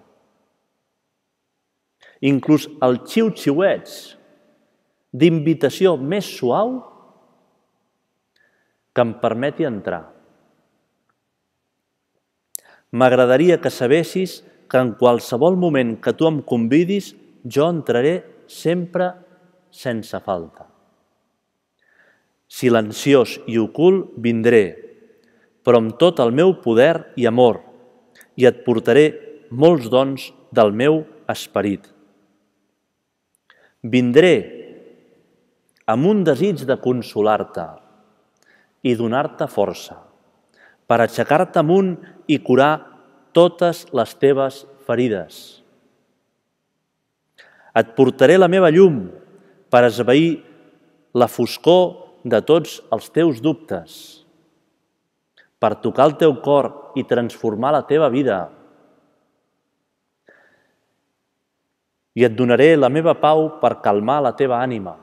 Inclús 2.21 2.67
el 2.85 2.99
xiu-xiuets 3.07 3.95
d'invitació 5.15 5.95
més 5.97 6.27
suau 6.37 6.77
que 8.93 9.05
em 9.05 9.13
permeti 9.21 9.65
entrar. 9.65 10.03
M'agradaria 12.91 13.59
que 13.61 13.71
sabessis 13.71 14.39
que 14.69 14.77
en 14.77 14.93
qualsevol 14.99 15.57
moment 15.57 15.95
que 16.01 16.13
tu 16.13 16.27
em 16.29 16.41
convidis, 16.45 17.13
jo 17.45 17.65
entraré 17.69 18.21
sempre 18.49 19.13
sense 19.71 20.17
falta. 20.25 20.67
Silenciós 22.49 23.37
i 23.49 23.59
ocult 23.61 24.13
vindré, 24.17 24.88
però 25.69 25.77
amb 25.83 25.99
tot 26.01 26.17
el 26.17 26.31
meu 26.33 26.55
poder 26.63 27.13
i 27.13 27.27
amor, 27.29 27.59
i 28.33 28.47
et 28.49 28.63
portaré 28.65 29.03
molts 29.53 29.85
dons 29.93 30.23
del 30.49 30.71
meu 30.73 31.03
esperit. 31.29 31.83
Vindré 33.85 34.31
amb 35.93 36.09
un 36.09 36.23
desig 36.25 36.63
de 36.65 36.73
consolar-te 36.81 37.67
i 38.81 38.95
donar-te 38.97 39.45
força, 39.45 39.99
per 40.89 40.97
aixecar-te 41.03 41.61
amunt 41.61 41.91
i 42.25 42.39
curar 42.41 42.71
totes 43.37 43.83
les 43.93 44.15
teves 44.17 44.63
ferides. 44.89 45.59
Et 47.77 47.93
portaré 47.93 48.39
la 48.41 48.49
meva 48.49 48.73
llum 48.73 49.03
per 49.69 49.83
esvair 49.85 50.39
la 51.13 51.29
foscor 51.29 52.25
de 52.25 52.41
tots 52.41 52.79
els 52.89 53.13
teus 53.13 53.37
dubtes 53.37 53.99
per 55.59 55.75
tocar 55.83 56.07
el 56.09 56.15
teu 56.19 56.37
cor 56.43 56.71
i 56.95 57.03
transformar 57.07 57.73
la 57.75 57.83
teva 57.87 58.07
vida. 58.09 58.47
I 62.15 62.25
et 62.27 62.35
donaré 62.35 62.73
la 62.77 62.89
meva 62.89 63.13
pau 63.19 63.59
per 63.61 63.77
calmar 63.83 64.21
la 64.23 64.33
teva 64.39 64.63
ànima. 64.63 64.95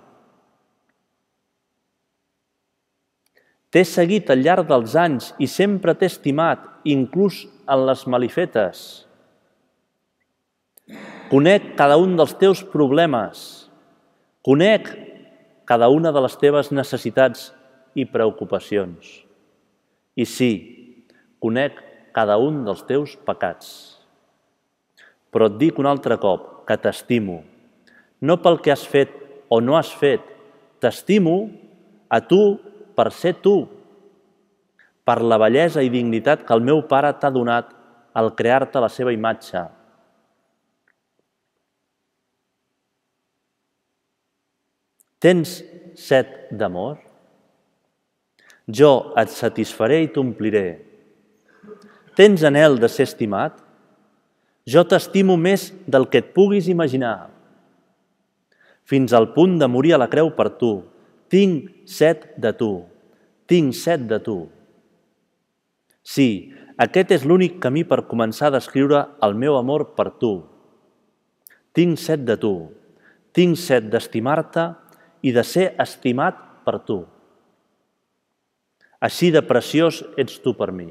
T'he 3.71 3.85
seguit 3.85 4.31
al 4.33 4.41
llarg 4.41 4.69
dels 4.69 4.95
anys 4.97 5.33
i 5.43 5.49
sempre 5.51 5.93
t'he 5.95 6.09
estimat, 6.09 6.63
inclús 6.89 7.43
en 7.69 7.85
les 7.89 8.07
malifetes. 8.09 8.87
Conec 11.29 11.75
cada 11.77 11.99
un 12.01 12.15
dels 12.17 12.37
teus 12.41 12.63
problemes. 12.73 13.67
Conec 14.47 14.89
cada 15.67 15.91
una 15.91 16.15
de 16.15 16.23
les 16.23 16.39
teves 16.39 16.71
necessitats 16.71 17.51
i 17.99 18.07
preocupacions. 18.07 19.26
I 20.17 20.25
sí, 20.25 20.53
conec 21.45 21.79
cada 22.17 22.39
un 22.41 22.63
dels 22.65 22.83
teus 22.89 23.15
pecats. 23.29 23.69
Però 25.29 25.51
et 25.51 25.59
dic 25.61 25.77
un 25.79 25.89
altre 25.91 26.17
cop 26.17 26.65
que 26.69 26.79
t'estimo, 26.81 27.43
no 28.25 28.39
pel 28.41 28.57
que 28.65 28.73
has 28.73 28.87
fet 28.89 29.13
o 29.53 29.61
no 29.61 29.77
has 29.77 29.93
fet, 30.01 30.25
t'estimo 30.81 31.37
a 32.09 32.23
tu 32.25 32.57
per 32.97 33.11
ser 33.13 33.37
tu, 33.45 33.59
per 35.07 35.21
la 35.23 35.39
bellesa 35.39 35.85
i 35.85 35.93
dignitat 35.93 36.43
que 36.47 36.55
el 36.57 36.65
meu 36.67 36.83
pare 36.91 37.13
t'ha 37.21 37.31
donat 37.31 37.69
al 38.17 38.33
crear-te 38.35 38.81
la 38.83 38.89
seva 38.91 39.13
imatge. 39.15 39.63
Tens 45.23 45.61
set 46.01 46.49
d'amor? 46.51 47.06
Jo 48.67 49.13
et 49.19 49.31
satisfaré 49.31 50.03
i 50.03 50.11
t'ompliré. 50.11 50.67
Tens 52.19 52.43
anel 52.49 52.81
de 52.83 52.89
ser 52.91 53.07
estimat? 53.07 53.61
Jo 54.67 54.83
t'estimo 54.83 55.37
més 55.39 55.69
del 55.87 56.09
que 56.11 56.19
et 56.25 56.33
puguis 56.35 56.67
imaginar. 56.69 57.31
Fins 58.87 59.15
al 59.15 59.33
punt 59.35 59.59
de 59.59 59.69
morir 59.71 59.95
a 59.95 60.03
la 60.03 60.11
creu 60.11 60.33
per 60.35 60.51
tu. 60.59 60.81
Tinc 61.31 61.87
set 61.87 62.33
de 62.43 62.53
tu. 62.55 62.73
Tinc 63.47 63.75
set 63.75 64.07
de 64.11 64.19
tu. 64.23 64.39
Sí, 66.07 66.53
aquest 66.79 67.11
és 67.15 67.25
l'únic 67.27 67.57
camí 67.63 67.83
per 67.89 68.05
començar 68.11 68.51
a 68.51 68.57
descriure 68.59 69.07
el 69.23 69.35
meu 69.39 69.57
amor 69.59 69.93
per 69.99 70.11
tu. 70.21 70.45
Tinc 71.75 71.99
set 72.01 72.23
de 72.27 72.37
tu, 72.41 72.55
tinc 73.37 73.59
set 73.61 73.91
d'estimar-te 73.93 74.71
i 75.27 75.33
de 75.37 75.43
ser 75.45 75.75
estimat 75.83 76.39
per 76.65 76.79
tu. 76.89 77.03
Així 79.07 79.31
de 79.35 79.43
preciós 79.47 80.01
ets 80.19 80.41
tu 80.43 80.55
per 80.59 80.73
mi. 80.75 80.89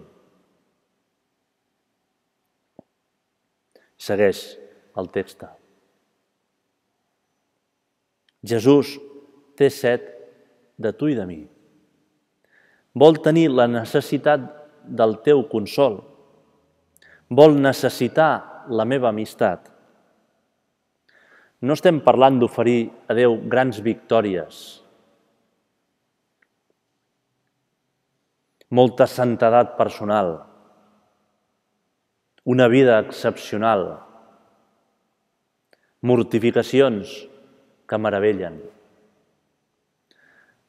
Segueix 4.06 4.42
el 5.02 5.10
text. 5.12 5.44
Jesús 8.46 8.96
té 9.58 9.72
set 9.74 10.06
de 10.78 10.92
tu 10.94 11.10
i 11.10 11.16
de 11.18 11.26
mi. 11.28 11.42
Vol 12.96 13.18
tenir 13.24 13.50
la 13.52 13.66
necessitat 13.68 14.44
del 14.86 15.18
teu 15.26 15.44
consol. 15.52 16.00
Vol 17.30 17.58
necessitar 17.60 18.68
la 18.70 18.86
meva 18.86 19.10
amistat. 19.10 19.72
No 21.66 21.74
estem 21.74 22.00
parlant 22.06 22.38
d'oferir 22.40 22.92
a 23.10 23.16
Déu 23.18 23.40
grans 23.50 23.82
victòries, 23.82 24.85
molta 28.70 29.06
santedat 29.08 29.76
personal, 29.78 30.40
una 32.46 32.68
vida 32.70 33.00
excepcional, 33.00 33.86
mortificacions 36.02 37.14
que 37.90 37.98
meravellen. 37.98 38.60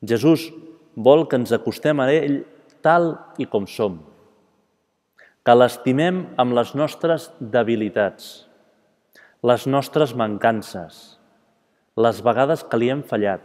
Jesús 0.04 0.48
vol 0.96 1.26
que 1.28 1.40
ens 1.40 1.52
acostem 1.52 2.00
a 2.00 2.08
ell 2.12 2.42
tal 2.84 3.14
i 3.40 3.48
com 3.48 3.66
som, 3.68 3.98
que 5.44 5.54
l'estimem 5.54 6.24
amb 6.40 6.56
les 6.56 6.72
nostres 6.78 7.28
debilitats, 7.40 8.46
les 9.46 9.66
nostres 9.68 10.14
mancances, 10.16 11.18
les 11.96 12.20
vegades 12.24 12.64
que 12.64 12.80
li 12.80 12.90
hem 12.92 13.04
fallat. 13.06 13.44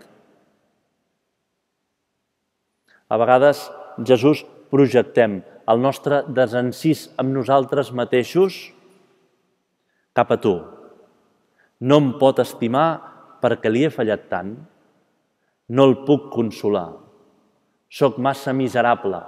A 3.11 3.19
vegades, 3.19 3.67
Jesús, 4.07 4.43
projectem 4.71 5.41
el 5.71 5.81
nostre 5.81 6.21
desencís 6.27 7.07
amb 7.21 7.33
nosaltres 7.35 7.91
mateixos 7.95 8.57
cap 10.17 10.31
a 10.33 10.39
tu. 10.41 10.55
No 11.81 11.99
em 12.01 12.11
pot 12.21 12.39
estimar 12.43 12.87
perquè 13.41 13.71
li 13.71 13.85
he 13.85 13.93
fallat 13.93 14.27
tant. 14.31 14.55
No 15.71 15.87
el 15.87 16.01
puc 16.07 16.29
consolar. 16.33 16.89
Soc 17.91 18.19
massa 18.19 18.53
miserable. 18.55 19.21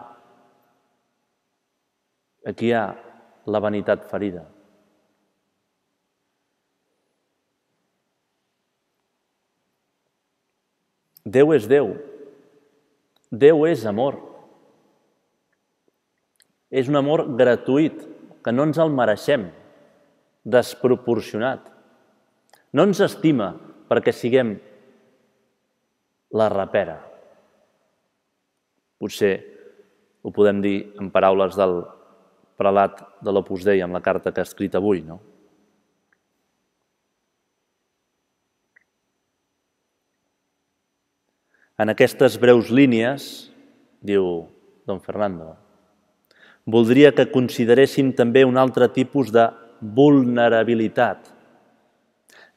Aquí 2.48 2.70
hi 2.70 2.76
ha 2.76 2.88
la 3.48 3.62
vanitat 3.64 4.04
ferida. 4.10 4.44
Déu 11.24 11.54
és 11.56 11.68
Déu. 11.72 11.94
Déu 13.32 13.66
és 13.66 13.86
amor. 13.88 14.20
És 16.74 16.90
un 16.90 16.98
amor 16.98 17.28
gratuït, 17.38 18.00
que 18.44 18.52
no 18.52 18.66
ens 18.66 18.80
el 18.82 18.92
mereixem, 18.92 19.46
desproporcionat. 20.44 21.70
No 22.74 22.88
ens 22.90 23.00
estima 23.06 23.54
perquè 23.88 24.12
siguem 24.12 24.56
la 26.34 26.50
rapera. 26.50 26.98
Potser 28.98 29.36
ho 30.24 30.32
podem 30.34 30.64
dir 30.64 30.78
en 31.00 31.12
paraules 31.14 31.56
del 31.60 31.84
prelat 32.58 33.04
de 33.24 33.32
l'Opus 33.32 33.64
Dei 33.68 33.84
amb 33.86 33.94
la 33.94 34.02
carta 34.04 34.34
que 34.34 34.42
ha 34.42 34.48
escrit 34.48 34.76
avui, 34.76 35.04
no? 35.06 35.20
En 41.84 41.90
aquestes 41.90 42.38
breus 42.40 42.70
línies, 42.70 43.26
diu 44.06 44.46
don 44.88 45.02
Fernando, 45.02 45.56
voldria 46.66 47.12
que 47.12 47.30
consideréssim 47.32 48.14
també 48.16 48.46
un 48.48 48.58
altre 48.58 48.88
tipus 48.94 49.32
de 49.36 49.50
vulnerabilitat 49.82 51.34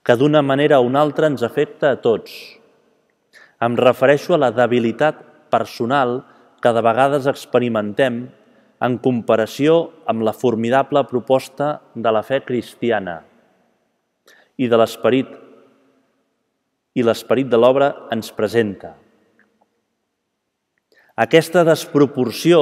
que 0.06 0.14
d'una 0.14 0.42
manera 0.42 0.78
o 0.78 0.86
una 0.86 1.00
altra 1.02 1.26
ens 1.26 1.42
afecta 1.42 1.90
a 1.90 1.98
tots. 1.98 2.30
Em 3.58 3.74
refereixo 3.74 4.36
a 4.36 4.38
la 4.38 4.52
debilitat 4.54 5.18
personal 5.50 6.20
que 6.62 6.70
de 6.70 6.82
vegades 6.86 7.26
experimentem 7.26 8.28
en 8.86 8.98
comparació 9.02 9.90
amb 10.06 10.22
la 10.22 10.36
formidable 10.36 11.02
proposta 11.10 11.80
de 11.94 12.12
la 12.14 12.22
fe 12.22 12.38
cristiana 12.46 13.24
i 14.56 14.68
de 14.70 14.78
l'esperit 14.78 15.32
i 16.94 17.02
l'esperit 17.02 17.50
de 17.50 17.58
l'obra 17.58 17.90
ens 18.14 18.30
presenta. 18.32 18.94
Aquesta 21.16 21.64
desproporció 21.66 22.60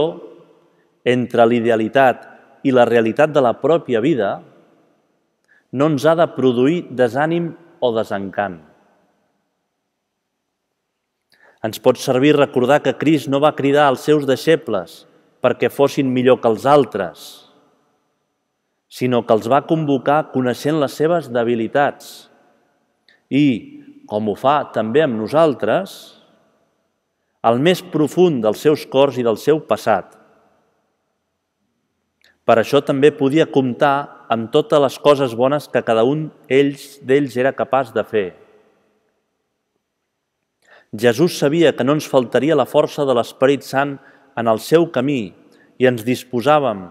entre 1.04 1.44
l'idealitat 1.46 2.24
i 2.64 2.72
la 2.72 2.86
realitat 2.88 3.32
de 3.32 3.42
la 3.44 3.54
pròpia 3.60 4.00
vida 4.00 4.38
no 5.74 5.90
ens 5.92 6.06
ha 6.06 6.14
de 6.16 6.26
produir 6.36 6.84
desànim 6.96 7.50
o 7.84 7.90
desencant. 7.92 8.60
Ens 11.64 11.80
pot 11.80 11.98
servir 12.00 12.34
recordar 12.36 12.82
que 12.84 12.96
Crist 13.00 13.28
no 13.32 13.40
va 13.40 13.54
cridar 13.56 13.88
als 13.88 14.04
seus 14.04 14.26
deixebles 14.28 15.02
perquè 15.44 15.70
fossin 15.72 16.10
millor 16.12 16.40
que 16.40 16.48
els 16.48 16.64
altres, 16.68 17.22
sinó 18.88 19.24
que 19.26 19.34
els 19.36 19.48
va 19.50 19.64
convocar 19.68 20.30
coneixent 20.32 20.78
les 20.80 20.96
seves 20.96 21.30
debilitats 21.32 22.28
i, 23.28 23.46
com 24.08 24.28
ho 24.28 24.36
fa 24.38 24.60
també 24.72 25.02
amb 25.04 25.18
nosaltres, 25.18 25.96
al 27.44 27.58
més 27.60 27.82
profund 27.92 28.44
dels 28.44 28.62
seus 28.64 28.84
cors 28.88 29.18
i 29.20 29.24
del 29.26 29.40
seu 29.40 29.60
passat. 29.68 30.14
Per 32.44 32.58
això 32.60 32.82
també 32.84 33.08
podia 33.16 33.46
comptar 33.48 34.26
amb 34.28 34.50
totes 34.52 34.80
les 34.80 34.98
coses 35.00 35.34
bones 35.36 35.68
que 35.72 35.84
cada 35.84 36.04
un 36.04 36.26
d'ells 36.48 37.36
era 37.40 37.54
capaç 37.56 37.92
de 37.96 38.04
fer. 38.04 38.26
Jesús 40.92 41.38
sabia 41.38 41.72
que 41.74 41.84
no 41.84 41.96
ens 41.96 42.06
faltaria 42.06 42.54
la 42.54 42.68
força 42.70 43.06
de 43.08 43.16
l'Esperit 43.16 43.64
Sant 43.66 43.96
en 44.36 44.50
el 44.50 44.60
seu 44.60 44.86
camí 44.92 45.32
i 45.80 45.88
ens 45.88 46.04
disposàvem, 46.06 46.84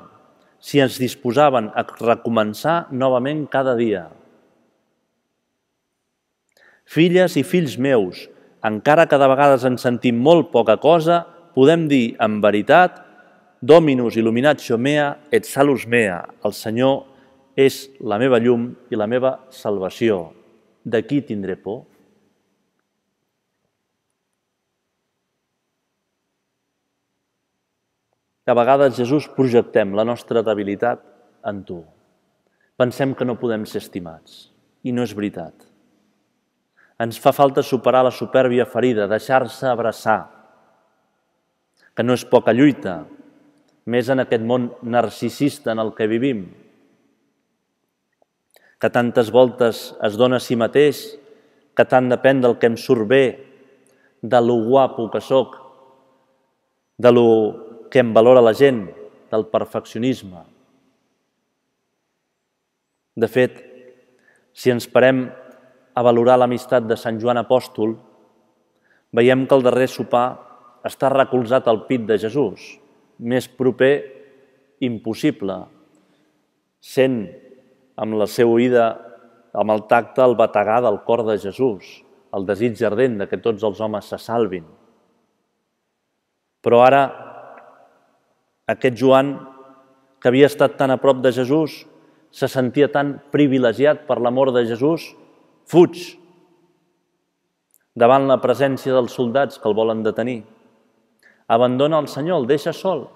si 0.59 0.81
ens 0.83 0.97
disposaven 0.99 1.69
a 1.75 1.85
recomençar 2.01 2.87
novament 2.91 3.45
cada 3.51 3.77
dia. 3.79 4.09
Filles 6.83 7.37
i 7.39 7.45
fills 7.47 7.77
meus, 7.79 8.25
encara 8.63 9.05
que 9.07 9.19
de 9.19 9.29
vegades 9.31 9.63
ens 9.69 9.85
sentim 9.85 10.19
molt 10.19 10.51
poca 10.51 10.75
cosa, 10.81 11.23
podem 11.55 11.87
dir 11.87 12.15
amb 12.19 12.43
veritat 12.43 13.02
Dominus 13.63 14.17
illuminatio 14.19 14.75
mea 14.75 15.21
et 15.31 15.45
salus 15.47 15.85
mea. 15.87 16.17
El 16.43 16.51
Senyor 16.51 17.05
és 17.55 17.85
la 18.03 18.17
meva 18.19 18.35
llum 18.43 18.65
i 18.91 18.99
la 18.99 19.07
meva 19.07 19.37
salvació. 19.55 20.33
De 20.83 20.99
qui 21.07 21.21
tindré 21.23 21.55
por? 21.55 21.85
A 28.43 28.57
vegades, 28.59 28.97
Jesús, 28.99 29.29
projectem 29.31 29.95
la 29.95 30.03
nostra 30.03 30.43
debilitat 30.43 30.99
en 31.47 31.63
tu. 31.63 31.79
Pensem 32.75 33.15
que 33.15 33.23
no 33.23 33.39
podem 33.39 33.63
ser 33.63 33.79
estimats. 33.79 34.49
I 34.83 34.91
no 34.91 35.07
és 35.07 35.15
veritat. 35.15 35.55
Ens 36.99 37.15
fa 37.15 37.31
falta 37.31 37.63
superar 37.63 38.03
la 38.03 38.11
supèrbia 38.11 38.67
ferida, 38.67 39.07
deixar-se 39.07 39.71
abraçar, 39.71 40.21
que 41.95 42.03
no 42.03 42.11
és 42.11 42.27
poca 42.27 42.51
lluita, 42.51 43.05
més 43.85 44.09
en 44.09 44.23
aquest 44.23 44.43
món 44.47 44.69
narcisista 44.83 45.73
en 45.73 45.81
el 45.83 45.91
que 45.97 46.07
vivim, 46.07 46.45
que 48.79 48.91
tantes 48.91 49.31
voltes 49.31 49.93
es 50.03 50.15
dona 50.19 50.39
a 50.39 50.43
si 50.43 50.57
mateix, 50.59 51.03
que 51.75 51.85
tant 51.87 52.09
depèn 52.11 52.41
del 52.43 52.57
que 52.59 52.67
em 52.71 52.77
surt 52.79 53.07
bé, 53.07 53.23
de 54.21 54.39
lo 54.43 54.57
guapo 54.67 55.09
que 55.11 55.21
sóc, 55.23 55.55
de 56.97 57.11
lo 57.11 57.27
que 57.91 58.03
em 58.03 58.13
valora 58.13 58.43
la 58.43 58.53
gent, 58.53 58.85
del 59.31 59.47
perfeccionisme. 59.51 60.43
De 63.15 63.27
fet, 63.27 63.57
si 64.53 64.71
ens 64.73 64.87
parem 64.89 65.25
a 65.93 66.01
valorar 66.05 66.37
l'amistat 66.39 66.85
de 66.89 66.97
Sant 66.97 67.19
Joan 67.21 67.41
Apòstol, 67.41 67.95
veiem 69.13 69.47
que 69.47 69.57
el 69.57 69.65
darrer 69.65 69.89
sopar 69.89 70.27
està 70.85 71.11
recolzat 71.13 71.67
al 71.69 71.85
pit 71.89 72.07
de 72.09 72.17
Jesús, 72.21 72.73
més 73.19 73.47
proper 73.47 73.93
impossible, 74.83 75.57
sent 76.83 77.23
amb 77.99 78.17
la 78.19 78.27
seva 78.27 78.55
oïda, 78.57 78.87
amb 79.53 79.71
el 79.71 79.85
tacte, 79.89 80.23
el 80.25 80.35
bategar 80.35 80.81
del 80.83 80.99
cor 81.05 81.23
de 81.27 81.37
Jesús, 81.39 82.01
el 82.33 82.47
desig 82.49 82.81
ardent 82.83 83.19
de 83.21 83.27
que 83.29 83.41
tots 83.41 83.63
els 83.63 83.79
homes 83.81 84.09
se 84.09 84.17
salvin. 84.17 84.65
Però 86.63 86.79
ara, 86.81 87.03
aquest 88.73 88.97
Joan, 88.99 89.35
que 90.19 90.31
havia 90.31 90.49
estat 90.49 90.77
tan 90.79 90.93
a 90.93 90.97
prop 90.97 91.19
de 91.21 91.33
Jesús, 91.35 91.83
se 92.33 92.49
sentia 92.49 92.89
tan 92.89 93.19
privilegiat 93.31 94.07
per 94.07 94.17
l'amor 94.17 94.53
de 94.55 94.63
Jesús, 94.65 95.11
fuig 95.69 95.99
davant 97.93 98.25
la 98.25 98.39
presència 98.41 98.95
dels 98.95 99.13
soldats 99.13 99.59
que 99.61 99.69
el 99.69 99.77
volen 99.77 100.01
detenir. 100.05 100.41
Abandona 101.47 101.99
el 101.99 102.07
Senyor, 102.07 102.41
el 102.41 102.47
deixa 102.47 102.73
sol. 102.73 103.07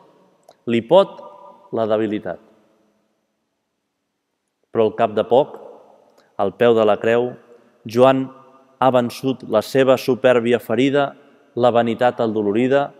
Li 0.68 0.82
pot 0.84 1.20
la 1.76 1.88
debilitat. 1.90 2.42
Però 4.72 4.88
al 4.88 4.96
cap 5.00 5.14
de 5.16 5.24
poc, 5.28 5.56
al 6.38 6.54
peu 6.60 6.76
de 6.78 6.86
la 6.86 6.98
creu, 7.02 7.32
Joan 7.88 8.28
ha 8.80 8.90
vençut 8.94 9.46
la 9.50 9.64
seva 9.66 9.98
supèrbia 9.98 10.60
ferida, 10.60 11.14
la 11.58 11.72
vanitat 11.74 12.20
aldolorida, 12.22 12.92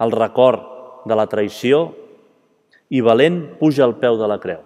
el 0.00 0.12
record 0.12 1.06
de 1.08 1.16
la 1.16 1.28
traïció 1.30 1.86
i 2.90 3.00
valent 3.00 3.40
puja 3.60 3.86
al 3.86 3.96
peu 4.00 4.18
de 4.20 4.28
la 4.28 4.40
creu. 4.42 4.60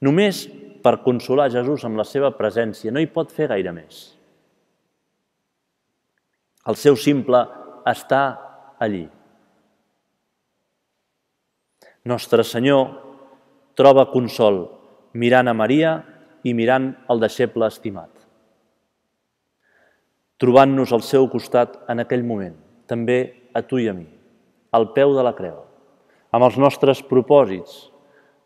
Només 0.00 0.46
per 0.84 1.00
consolar 1.04 1.50
Jesús 1.52 1.84
amb 1.84 1.98
la 1.98 2.06
seva 2.06 2.30
presència 2.38 2.92
no 2.92 3.02
hi 3.02 3.08
pot 3.10 3.32
fer 3.34 3.48
gaire 3.50 3.72
més. 3.74 4.15
El 6.66 6.78
seu 6.78 6.96
simple 6.98 7.44
està 7.86 8.22
allí. 8.82 9.04
Nostre 12.06 12.42
Senyor 12.46 12.88
troba 13.78 14.06
consol 14.10 14.64
mirant 15.14 15.50
a 15.50 15.54
Maria 15.54 15.96
i 16.46 16.54
mirant 16.54 16.92
el 17.10 17.22
deixeble 17.22 17.66
estimat. 17.70 18.10
Trobant-nos 20.42 20.92
al 20.92 21.02
seu 21.06 21.30
costat 21.32 21.78
en 21.90 22.02
aquell 22.02 22.26
moment, 22.26 22.54
també 22.86 23.18
a 23.56 23.62
tu 23.64 23.80
i 23.80 23.88
a 23.88 23.94
mi, 23.96 24.06
al 24.76 24.90
peu 24.92 25.14
de 25.16 25.24
la 25.24 25.32
creu, 25.38 25.62
amb 26.34 26.44
els 26.44 26.58
nostres 26.60 27.00
propòsits, 27.06 27.86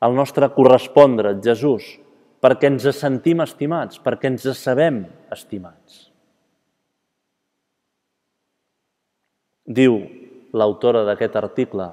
el 0.06 0.14
nostre 0.16 0.48
correspondre, 0.54 1.35
Jesús, 1.44 1.96
perquè 2.40 2.70
ens 2.70 2.87
sentim 2.96 3.42
estimats, 3.44 3.98
perquè 4.00 4.30
ens 4.30 4.46
sabem 4.56 5.02
estimats. 5.35 6.09
Diu 9.70 10.00
l'autora 10.50 11.04
d'aquest 11.06 11.37
article, 11.38 11.92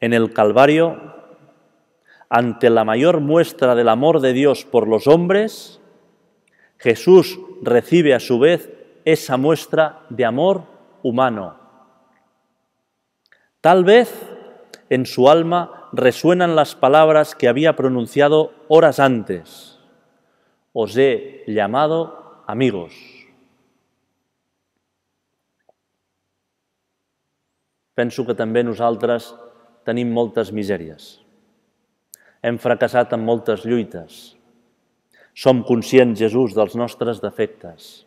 en 0.00 0.14
el 0.14 0.32
Calvario 0.32 0.86
ante 2.28 2.70
la 2.70 2.84
mayor 2.84 3.20
muestra 3.20 3.74
del 3.74 3.88
amor 3.88 4.20
de 4.20 4.32
Dios 4.32 4.64
por 4.64 4.86
los 4.86 5.06
hombres, 5.06 5.80
Jesús 6.78 7.38
recibe 7.62 8.14
a 8.14 8.20
su 8.20 8.38
vez 8.38 8.70
esa 9.04 9.36
muestra 9.36 10.00
de 10.10 10.24
amor 10.24 10.64
humano. 11.02 11.56
Tal 13.60 13.84
vez 13.84 14.14
en 14.90 15.06
su 15.06 15.28
alma 15.28 15.88
resuenan 15.92 16.54
las 16.54 16.74
palabras 16.74 17.34
que 17.34 17.48
había 17.48 17.76
pronunciado 17.76 18.52
horas 18.68 19.00
antes. 19.00 19.78
Os 20.72 20.96
he 20.96 21.44
llamado 21.46 22.42
amigos. 22.46 23.17
Penso 27.98 28.22
que 28.26 28.38
també 28.38 28.62
nosaltres 28.62 29.32
tenim 29.88 30.12
moltes 30.14 30.54
misèries 30.54 31.16
hem 32.42 32.58
fracassat 32.58 33.12
en 33.16 33.24
moltes 33.24 33.64
lluites. 33.66 34.18
Som 35.38 35.62
conscients, 35.66 36.18
Jesús, 36.18 36.54
dels 36.54 36.74
nostres 36.78 37.22
defectes. 37.22 38.04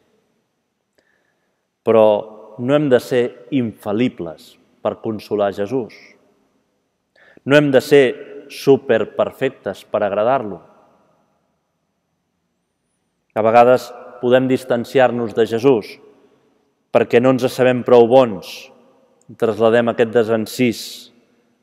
Però 1.85 2.05
no 2.59 2.75
hem 2.75 2.89
de 2.91 2.99
ser 3.01 3.23
infal·libles 3.55 4.55
per 4.83 4.99
consolar 5.03 5.51
Jesús. 5.55 5.95
No 7.45 7.57
hem 7.57 7.71
de 7.73 7.81
ser 7.81 8.05
superperfectes 8.51 9.85
per 9.87 10.03
agradar-lo. 10.03 10.59
A 13.31 13.41
vegades 13.41 13.87
podem 14.21 14.49
distanciar-nos 14.51 15.33
de 15.33 15.47
Jesús 15.47 15.95
perquè 16.91 17.21
no 17.23 17.31
ens 17.31 17.47
sabem 17.47 17.85
prou 17.87 18.03
bons. 18.11 18.70
Trasladem 19.39 19.91
aquest 19.91 20.11
desencís 20.11 20.79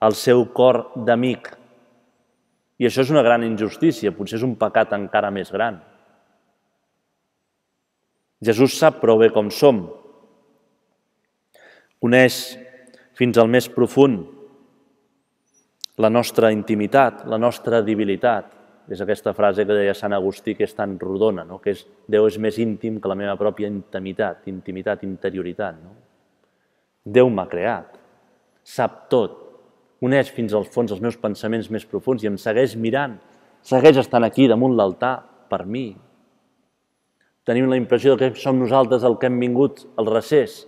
al 0.01 0.15
seu 0.17 0.45
cor 0.55 0.85
d'amic 1.05 1.51
i 2.79 2.87
això 2.87 3.03
és 3.03 3.11
una 3.11 3.25
gran 3.27 3.43
injustícia, 3.43 4.15
potser 4.15 4.39
és 4.39 4.47
un 4.47 4.55
pecat 4.59 4.93
encara 4.95 5.33
més 5.35 5.51
gran. 5.51 5.81
Jesús 8.39 8.77
sap 8.79 9.01
prou 9.03 9.19
bé 9.19 9.33
com 9.35 9.51
som. 9.51 9.83
Coneix 11.99 12.39
fins 13.19 13.39
al 13.43 13.51
més 13.51 13.67
profund 13.67 14.29
la 15.99 16.11
nostra 16.15 16.53
intimitat, 16.55 17.25
la 17.27 17.41
nostra 17.43 17.83
debilitat. 17.83 18.55
És 18.89 19.03
aquesta 19.05 19.35
frase 19.37 19.67
que 19.67 19.75
deia 19.75 19.93
Sant 19.93 20.15
Agustí 20.17 20.55
que 20.57 20.65
és 20.65 20.73
tan 20.73 20.95
rodona, 21.03 21.43
no? 21.45 21.59
que 21.61 21.75
és 21.75 21.83
Déu 22.09 22.25
és 22.31 22.39
més 22.41 22.57
íntim 22.63 23.03
que 23.03 23.11
la 23.11 23.19
meva 23.19 23.35
pròpia 23.37 23.69
intimitat, 23.69 24.47
intimitat, 24.49 25.03
interioritat. 25.05 25.83
No? 25.83 26.08
Déu 27.09 27.31
m'ha 27.33 27.47
creat, 27.49 27.95
sap 28.69 29.07
tot, 29.13 29.39
uneix 30.05 30.29
fins 30.35 30.53
al 30.55 30.67
fons 30.69 30.93
els 30.93 31.01
meus 31.01 31.17
pensaments 31.17 31.71
més 31.73 31.87
profuns 31.89 32.23
i 32.23 32.29
em 32.31 32.37
segueix 32.41 32.77
mirant, 32.77 33.17
segueix 33.65 33.99
estant 34.03 34.27
aquí 34.27 34.49
damunt 34.51 34.77
l'altar 34.77 35.15
per 35.49 35.65
mi. 35.65 35.89
Tenim 37.49 37.71
la 37.71 37.79
impressió 37.81 38.17
que 38.21 38.35
som 38.37 38.59
nosaltres 38.61 39.07
el 39.09 39.17
que 39.17 39.31
hem 39.31 39.39
vingut 39.41 39.87
al 39.97 40.11
recés. 40.13 40.67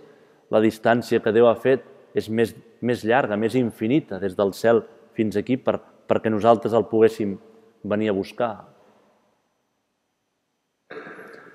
La 0.49 0.59
distància 0.63 1.21
que 1.21 1.33
Déu 1.35 1.45
ha 1.45 1.53
fet 1.53 1.85
és 2.17 2.27
més, 2.27 2.55
més 2.81 3.03
llarga, 3.05 3.37
més 3.37 3.53
infinita, 3.55 4.17
des 4.19 4.33
del 4.35 4.55
cel 4.57 4.81
fins 5.13 5.37
aquí, 5.37 5.59
per, 5.61 5.77
perquè 6.09 6.31
nosaltres 6.33 6.73
el 6.73 6.87
poguéssim 6.89 7.37
venir 7.85 8.09
a 8.09 8.17
buscar. 8.17 8.55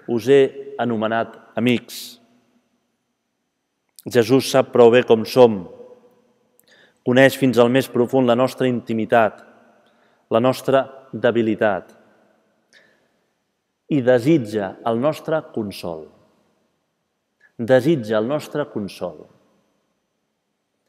Us 0.07 0.31
he 0.31 0.41
anomenat 0.79 1.35
amics. 1.59 2.21
Jesús 4.07 4.51
sap 4.51 4.71
prou 4.75 4.93
bé 4.95 5.03
com 5.07 5.25
som, 5.27 5.65
Coneix 7.07 7.37
fins 7.39 7.59
al 7.63 7.71
més 7.71 7.87
profund 7.87 8.27
la 8.27 8.35
nostra 8.35 8.67
intimitat, 8.67 9.39
la 10.35 10.41
nostra 10.43 10.83
debilitat 11.13 11.93
i 13.95 14.01
desitja 14.03 14.73
el 14.91 14.99
nostre 14.99 15.39
consol. 15.55 16.09
Desitja 17.57 18.19
el 18.19 18.27
nostre 18.27 18.67
consol. 18.73 19.23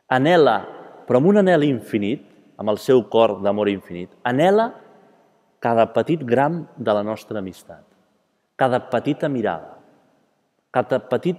Anela, 0.10 0.58
però 1.06 1.21
amb 1.21 1.30
un 1.30 1.43
anel 1.43 1.67
infinit, 1.69 2.25
amb 2.58 2.73
el 2.73 2.82
seu 2.82 3.06
cor 3.13 3.38
d'amor 3.45 3.69
infinit, 3.69 4.10
anela 4.25 4.71
cada 5.62 5.86
petit 5.93 6.25
gram 6.25 6.63
de 6.77 6.93
la 6.97 7.06
nostra 7.06 7.45
amistat, 7.45 7.86
cada 8.58 8.82
petita 8.89 9.30
mirada, 9.30 9.77
cada 10.73 10.97
petit 10.97 11.38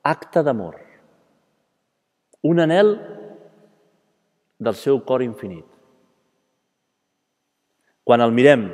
acte 0.00 0.40
d'amor. 0.40 0.89
Un 2.42 2.60
anel 2.60 2.94
del 4.60 4.76
seu 4.76 5.00
cor 5.04 5.24
infinit. 5.24 5.66
Quan 8.04 8.24
el 8.24 8.32
mirem, 8.32 8.64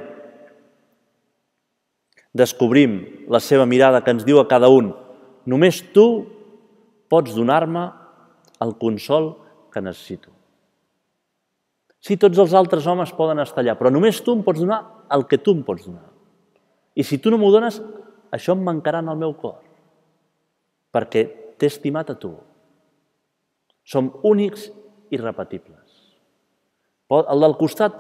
descobrim 2.37 3.27
la 3.33 3.41
seva 3.41 3.67
mirada 3.67 4.03
que 4.05 4.13
ens 4.15 4.25
diu 4.27 4.39
a 4.41 4.49
cada 4.49 4.69
un 4.69 4.93
només 5.49 5.81
tu 5.95 6.07
pots 7.09 7.35
donar-me 7.35 7.87
el 8.63 8.75
consol 8.81 9.33
que 9.73 9.83
necessito. 9.83 10.33
Sí, 12.03 12.17
tots 12.21 12.39
els 12.39 12.55
altres 12.55 12.87
homes 12.87 13.13
poden 13.17 13.41
estar 13.43 13.63
allà, 13.63 13.75
però 13.79 13.91
només 13.91 14.21
tu 14.23 14.35
em 14.37 14.43
pots 14.47 14.61
donar 14.63 14.83
el 15.15 15.27
que 15.27 15.39
tu 15.43 15.55
em 15.57 15.63
pots 15.67 15.87
donar. 15.87 16.07
I 16.95 17.05
si 17.05 17.19
tu 17.19 17.33
no 17.33 17.39
m'ho 17.41 17.51
dones, 17.55 17.81
això 18.33 18.55
em 18.55 18.63
mancarà 18.67 19.03
en 19.03 19.11
el 19.13 19.19
meu 19.21 19.35
cor, 19.39 19.59
perquè 20.95 21.27
t'he 21.59 21.71
estimat 21.71 22.13
a 22.13 22.19
tu. 22.21 22.33
Som 23.87 24.11
únics 24.27 24.67
i 25.15 25.19
repetibles. 25.21 26.03
El 27.15 27.43
del 27.45 27.55
costat 27.59 27.95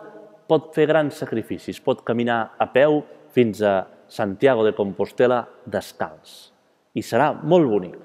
pot 0.51 0.73
fer 0.75 0.89
grans 0.91 1.15
sacrificis, 1.23 1.79
pot 1.79 2.03
caminar 2.07 2.57
a 2.59 2.67
peu 2.75 3.05
fins 3.35 3.63
a 3.63 3.85
Santiago 4.11 4.65
de 4.67 4.75
Compostela 4.75 5.45
descalç. 5.67 6.51
I 6.95 7.03
serà 7.07 7.33
molt 7.39 7.71
bonic. 7.71 7.97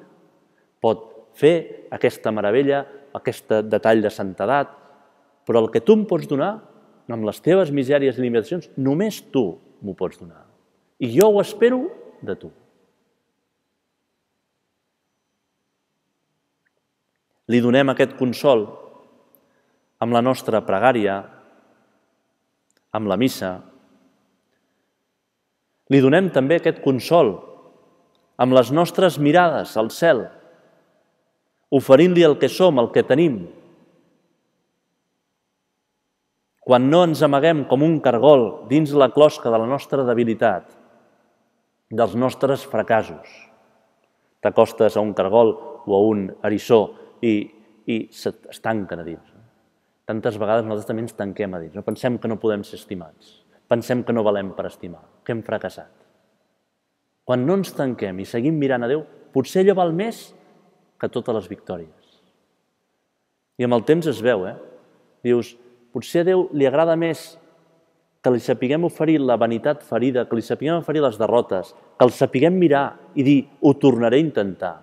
Pot 0.82 1.08
fer 1.38 1.88
aquesta 1.94 2.34
meravella, 2.34 2.84
aquest 3.18 3.50
detall 3.70 4.02
de 4.04 4.12
santedat, 4.14 4.72
però 5.46 5.62
el 5.64 5.72
que 5.74 5.82
tu 5.82 5.98
em 5.98 6.06
pots 6.06 6.30
donar, 6.30 6.54
amb 7.12 7.26
les 7.28 7.42
teves 7.44 7.74
misèries 7.76 8.18
i 8.18 8.24
limitacions, 8.24 8.70
només 8.78 9.20
tu 9.34 9.44
m'ho 9.82 9.96
pots 9.98 10.22
donar. 10.22 10.46
I 11.02 11.10
jo 11.12 11.32
ho 11.34 11.42
espero 11.42 11.88
de 12.22 12.38
tu. 12.38 12.52
Li 17.50 17.62
donem 17.64 17.90
aquest 17.90 18.14
consol 18.20 18.68
amb 20.02 20.14
la 20.14 20.22
nostra 20.22 20.62
pregària, 20.66 21.16
amb 22.94 23.10
la 23.10 23.18
missa. 23.18 23.56
Li 25.90 26.02
donem 26.04 26.30
també 26.34 26.60
aquest 26.60 26.82
consol 26.84 27.34
amb 28.42 28.56
les 28.58 28.72
nostres 28.74 29.20
mirades 29.22 29.76
al 29.78 29.92
cel, 29.94 30.24
oferint-li 31.72 32.24
el 32.26 32.38
que 32.42 32.50
som, 32.50 32.80
el 32.82 32.90
que 32.94 33.06
tenim. 33.06 33.44
Quan 36.62 36.88
no 36.90 37.04
ens 37.06 37.22
amaguem 37.26 37.66
com 37.70 37.86
un 37.86 38.00
cargol 38.02 38.66
dins 38.70 38.94
la 38.98 39.12
closca 39.14 39.54
de 39.54 39.60
la 39.62 39.70
nostra 39.70 40.06
debilitat, 40.08 40.66
dels 41.92 42.16
nostres 42.16 42.64
fracassos. 42.66 43.30
T'acostes 44.42 44.96
a 44.96 45.04
un 45.04 45.14
cargol 45.14 45.54
o 45.86 45.98
a 45.98 46.02
un 46.08 46.30
erissó 46.48 47.01
i, 47.22 47.34
i 47.88 47.98
es 48.10 48.62
tanquen 48.64 49.02
a 49.02 49.06
dins. 49.08 49.38
Tantes 50.10 50.38
vegades 50.42 50.66
nosaltres 50.66 50.90
també 50.90 51.06
ens 51.06 51.16
tanquem 51.18 51.54
a 51.56 51.62
dins. 51.62 51.78
No 51.78 51.86
pensem 51.88 52.18
que 52.20 52.30
no 52.30 52.40
podem 52.42 52.66
ser 52.68 52.80
estimats. 52.82 53.38
Pensem 53.72 54.04
que 54.04 54.14
no 54.14 54.26
valem 54.28 54.52
per 54.58 54.66
estimar, 54.68 55.04
que 55.24 55.32
hem 55.32 55.44
fracassat. 55.48 55.92
Quan 57.24 57.46
no 57.48 57.56
ens 57.60 57.72
tanquem 57.78 58.20
i 58.20 58.28
seguim 58.28 58.58
mirant 58.60 58.84
a 58.84 58.90
Déu, 58.92 59.06
potser 59.32 59.62
allò 59.62 59.78
val 59.78 59.94
més 59.96 60.32
que 61.00 61.10
totes 61.10 61.38
les 61.38 61.48
victòries. 61.48 62.18
I 63.62 63.68
amb 63.68 63.78
el 63.78 63.86
temps 63.88 64.10
es 64.10 64.20
veu, 64.26 64.44
eh? 64.50 64.58
Dius, 65.24 65.54
potser 65.94 66.26
a 66.26 66.28
Déu 66.32 66.50
li 66.58 66.68
agrada 66.68 66.98
més 67.00 67.38
que 68.22 68.34
li 68.34 68.42
sapiguem 68.42 68.84
oferir 68.86 69.20
la 69.22 69.38
vanitat 69.40 69.86
ferida, 69.86 70.26
que 70.30 70.38
li 70.38 70.44
sapiguem 70.46 70.82
oferir 70.82 71.02
les 71.06 71.18
derrotes, 71.18 71.72
que 71.98 72.06
el 72.06 72.12
sapiguem 72.14 72.58
mirar 72.60 72.86
i 73.16 73.26
dir, 73.26 73.40
ho 73.62 73.74
tornaré 73.82 74.20
a 74.20 74.26
intentar, 74.26 74.76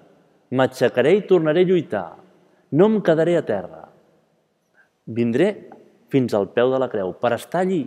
m'aixecaré 0.50 1.12
i 1.18 1.26
tornaré 1.28 1.62
a 1.62 1.68
lluitar, 1.68 2.08
no 2.70 2.88
em 2.90 3.00
quedaré 3.04 3.36
a 3.38 3.44
terra. 3.46 3.86
Vindré 5.06 5.48
fins 6.12 6.34
al 6.34 6.48
peu 6.52 6.72
de 6.72 6.80
la 6.80 6.88
creu 6.92 7.14
per 7.16 7.32
estar 7.36 7.62
allí. 7.64 7.84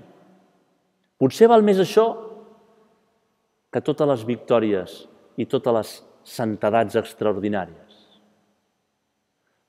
Potser 1.22 1.50
val 1.52 1.66
més 1.66 1.82
això 1.82 2.08
que 3.72 3.82
totes 3.86 4.10
les 4.10 4.24
victòries 4.28 4.96
i 5.38 5.46
totes 5.50 5.76
les 5.78 5.94
santedats 6.28 6.98
extraordinàries. 7.00 7.94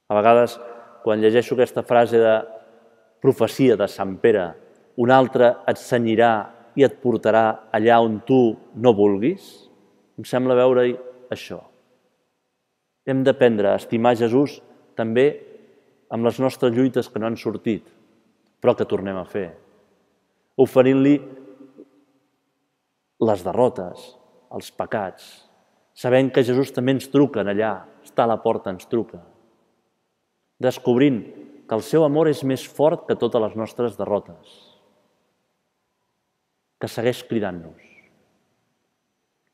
A 0.08 0.16
vegades, 0.18 0.58
quan 1.04 1.20
llegeixo 1.20 1.54
aquesta 1.56 1.84
frase 1.86 2.18
de 2.20 2.34
profecia 3.22 3.76
de 3.78 3.88
Sant 3.88 4.16
Pere, 4.20 4.50
un 5.00 5.12
altre 5.14 5.54
et 5.70 5.78
senyirà 5.80 6.32
i 6.76 6.84
et 6.84 6.98
portarà 7.00 7.68
allà 7.72 8.00
on 8.04 8.18
tu 8.26 8.40
no 8.74 8.92
vulguis, 8.96 9.44
em 10.18 10.26
sembla 10.28 10.56
veure-hi 10.58 10.96
això. 11.32 11.60
Hem 13.08 13.22
d'aprendre 13.26 13.72
a 13.72 13.80
estimar 13.80 14.16
Jesús 14.18 14.60
també 14.98 15.26
amb 16.12 16.26
les 16.26 16.38
nostres 16.42 16.74
lluites 16.74 17.08
que 17.08 17.20
no 17.20 17.28
han 17.28 17.38
sortit, 17.40 17.86
però 18.60 18.74
que 18.78 18.88
tornem 18.88 19.16
a 19.18 19.26
fer, 19.28 19.48
oferint-li 20.60 21.14
les 23.22 23.44
derrotes, 23.46 24.02
els 24.52 24.68
pecats, 24.76 25.28
sabent 25.94 26.30
que 26.32 26.44
Jesús 26.44 26.72
també 26.74 26.96
ens 26.96 27.08
truca 27.12 27.44
allà, 27.44 27.72
està 28.04 28.26
a 28.26 28.32
la 28.32 28.40
porta, 28.42 28.72
ens 28.74 28.88
truca, 28.90 29.22
descobrint 30.62 31.22
que 31.68 31.78
el 31.78 31.84
seu 31.86 32.04
amor 32.04 32.28
és 32.28 32.42
més 32.44 32.64
fort 32.66 33.06
que 33.08 33.16
totes 33.18 33.42
les 33.42 33.56
nostres 33.56 33.96
derrotes, 33.96 34.52
que 36.82 36.90
segueix 36.90 37.22
cridant-nos. 37.28 37.88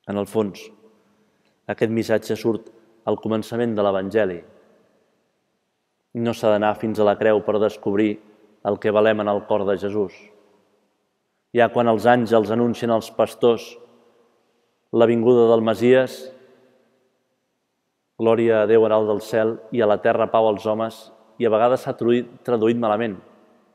En 0.09 0.17
el 0.17 0.27
fons, 0.27 0.63
aquest 1.69 1.93
missatge 1.93 2.37
surt 2.41 2.71
al 3.09 3.19
començament 3.21 3.75
de 3.77 3.85
l'Evangeli. 3.85 4.39
No 6.19 6.35
s'ha 6.35 6.51
d'anar 6.55 6.75
fins 6.81 6.99
a 6.99 7.07
la 7.07 7.17
creu 7.21 7.41
per 7.47 7.61
descobrir 7.63 8.17
el 8.67 8.79
que 8.83 8.93
valem 8.95 9.23
en 9.23 9.31
el 9.31 9.45
cor 9.47 9.65
de 9.69 9.77
Jesús. 9.79 10.15
Ja 11.55 11.69
quan 11.73 11.89
els 11.89 12.07
àngels 12.11 12.51
anuncien 12.53 12.91
als 12.93 13.11
pastors 13.15 13.71
la 14.93 15.07
vinguda 15.07 15.47
del 15.51 15.63
Masies, 15.65 16.17
glòria 18.19 18.63
a 18.63 18.67
Déu 18.67 18.87
en 18.89 18.95
alt 18.97 19.09
del 19.09 19.23
cel 19.23 19.55
i 19.73 19.83
a 19.85 19.89
la 19.89 20.01
terra 20.03 20.27
pau 20.33 20.49
als 20.49 20.67
homes, 20.67 20.99
i 21.39 21.47
a 21.47 21.53
vegades 21.55 21.85
s'ha 21.85 21.95
traduït 21.95 22.81
malament, 22.81 23.19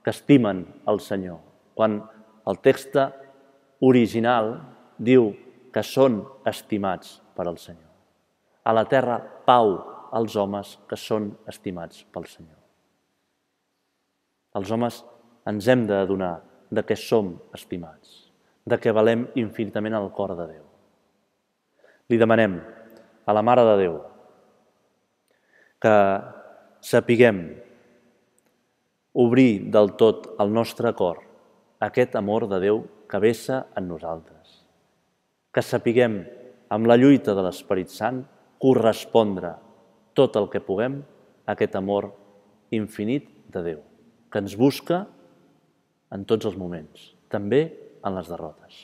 que 0.03 0.11
estimen 0.11 0.65
el 0.89 0.99
Senyor, 0.99 1.39
quan 1.77 2.01
el 2.49 2.59
text 2.59 2.97
original 3.79 4.57
diu 4.99 5.31
que 5.73 5.83
són 5.83 6.21
estimats 6.49 7.21
per 7.37 7.47
al 7.47 7.57
Senyor. 7.57 7.87
A 8.67 8.73
la 8.75 8.83
terra, 8.89 9.21
pau 9.47 9.77
als 10.13 10.35
homes 10.37 10.75
que 10.89 10.97
són 10.99 11.31
estimats 11.49 12.03
pel 12.13 12.27
Senyor. 12.29 12.59
Els 14.53 14.71
homes 14.71 14.99
ens 15.49 15.67
hem 15.67 15.87
d'adonar 15.89 16.35
de 16.73 16.83
que 16.85 16.97
som 16.97 17.33
estimats, 17.57 18.29
de 18.65 18.77
que 18.79 18.93
valem 18.93 19.25
infinitament 19.39 19.97
al 19.97 20.11
cor 20.13 20.35
de 20.37 20.45
Déu. 20.53 20.63
Li 22.09 22.19
demanem 22.21 22.59
a 23.25 23.33
la 23.33 23.43
Mare 23.45 23.65
de 23.65 23.75
Déu 23.81 23.97
que 25.83 25.97
sapiguem 26.83 27.41
obrir 29.19 29.69
del 29.73 29.93
tot 29.99 30.29
el 30.39 30.53
nostre 30.53 30.93
cor 30.97 31.21
aquest 31.83 32.15
amor 32.15 32.47
de 32.51 32.61
Déu 32.63 32.83
que 33.09 33.19
vessa 33.19 33.65
en 33.77 33.89
nosaltres. 33.89 34.63
Que 35.53 35.61
sapiguem, 35.61 36.21
amb 36.73 36.87
la 36.89 36.97
lluita 36.97 37.35
de 37.35 37.43
l'Esperit 37.45 37.91
Sant, 37.93 38.23
correspondre 38.63 39.51
tot 40.13 40.37
el 40.39 40.49
que 40.49 40.63
puguem 40.63 41.01
aquest 41.49 41.75
amor 41.75 42.11
infinit 42.71 43.27
de 43.53 43.65
Déu 43.65 43.81
que 44.33 44.41
ens 44.41 44.55
busca 44.57 45.03
en 46.13 46.23
tots 46.25 46.47
els 46.49 46.57
moments, 46.57 47.11
també 47.29 47.67
en 48.01 48.15
les 48.17 48.29
derrotes. 48.31 48.79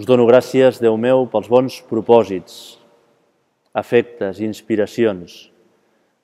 Us 0.00 0.08
dono 0.08 0.24
gràcies, 0.24 0.80
Déu 0.80 0.96
meu, 0.96 1.26
pels 1.28 1.50
bons 1.52 1.76
propòsits, 1.90 2.78
afectes 3.76 4.40
i 4.40 4.48
inspiracions 4.48 5.50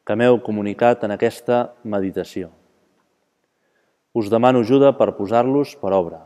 que 0.06 0.16
m'heu 0.16 0.40
comunicat 0.40 1.04
en 1.04 1.12
aquesta 1.12 1.74
meditació. 1.84 2.48
Us 4.16 4.30
demano 4.32 4.62
ajuda 4.64 4.94
per 4.96 5.12
posar-los 5.18 5.76
per 5.76 5.92
obra. 5.92 6.25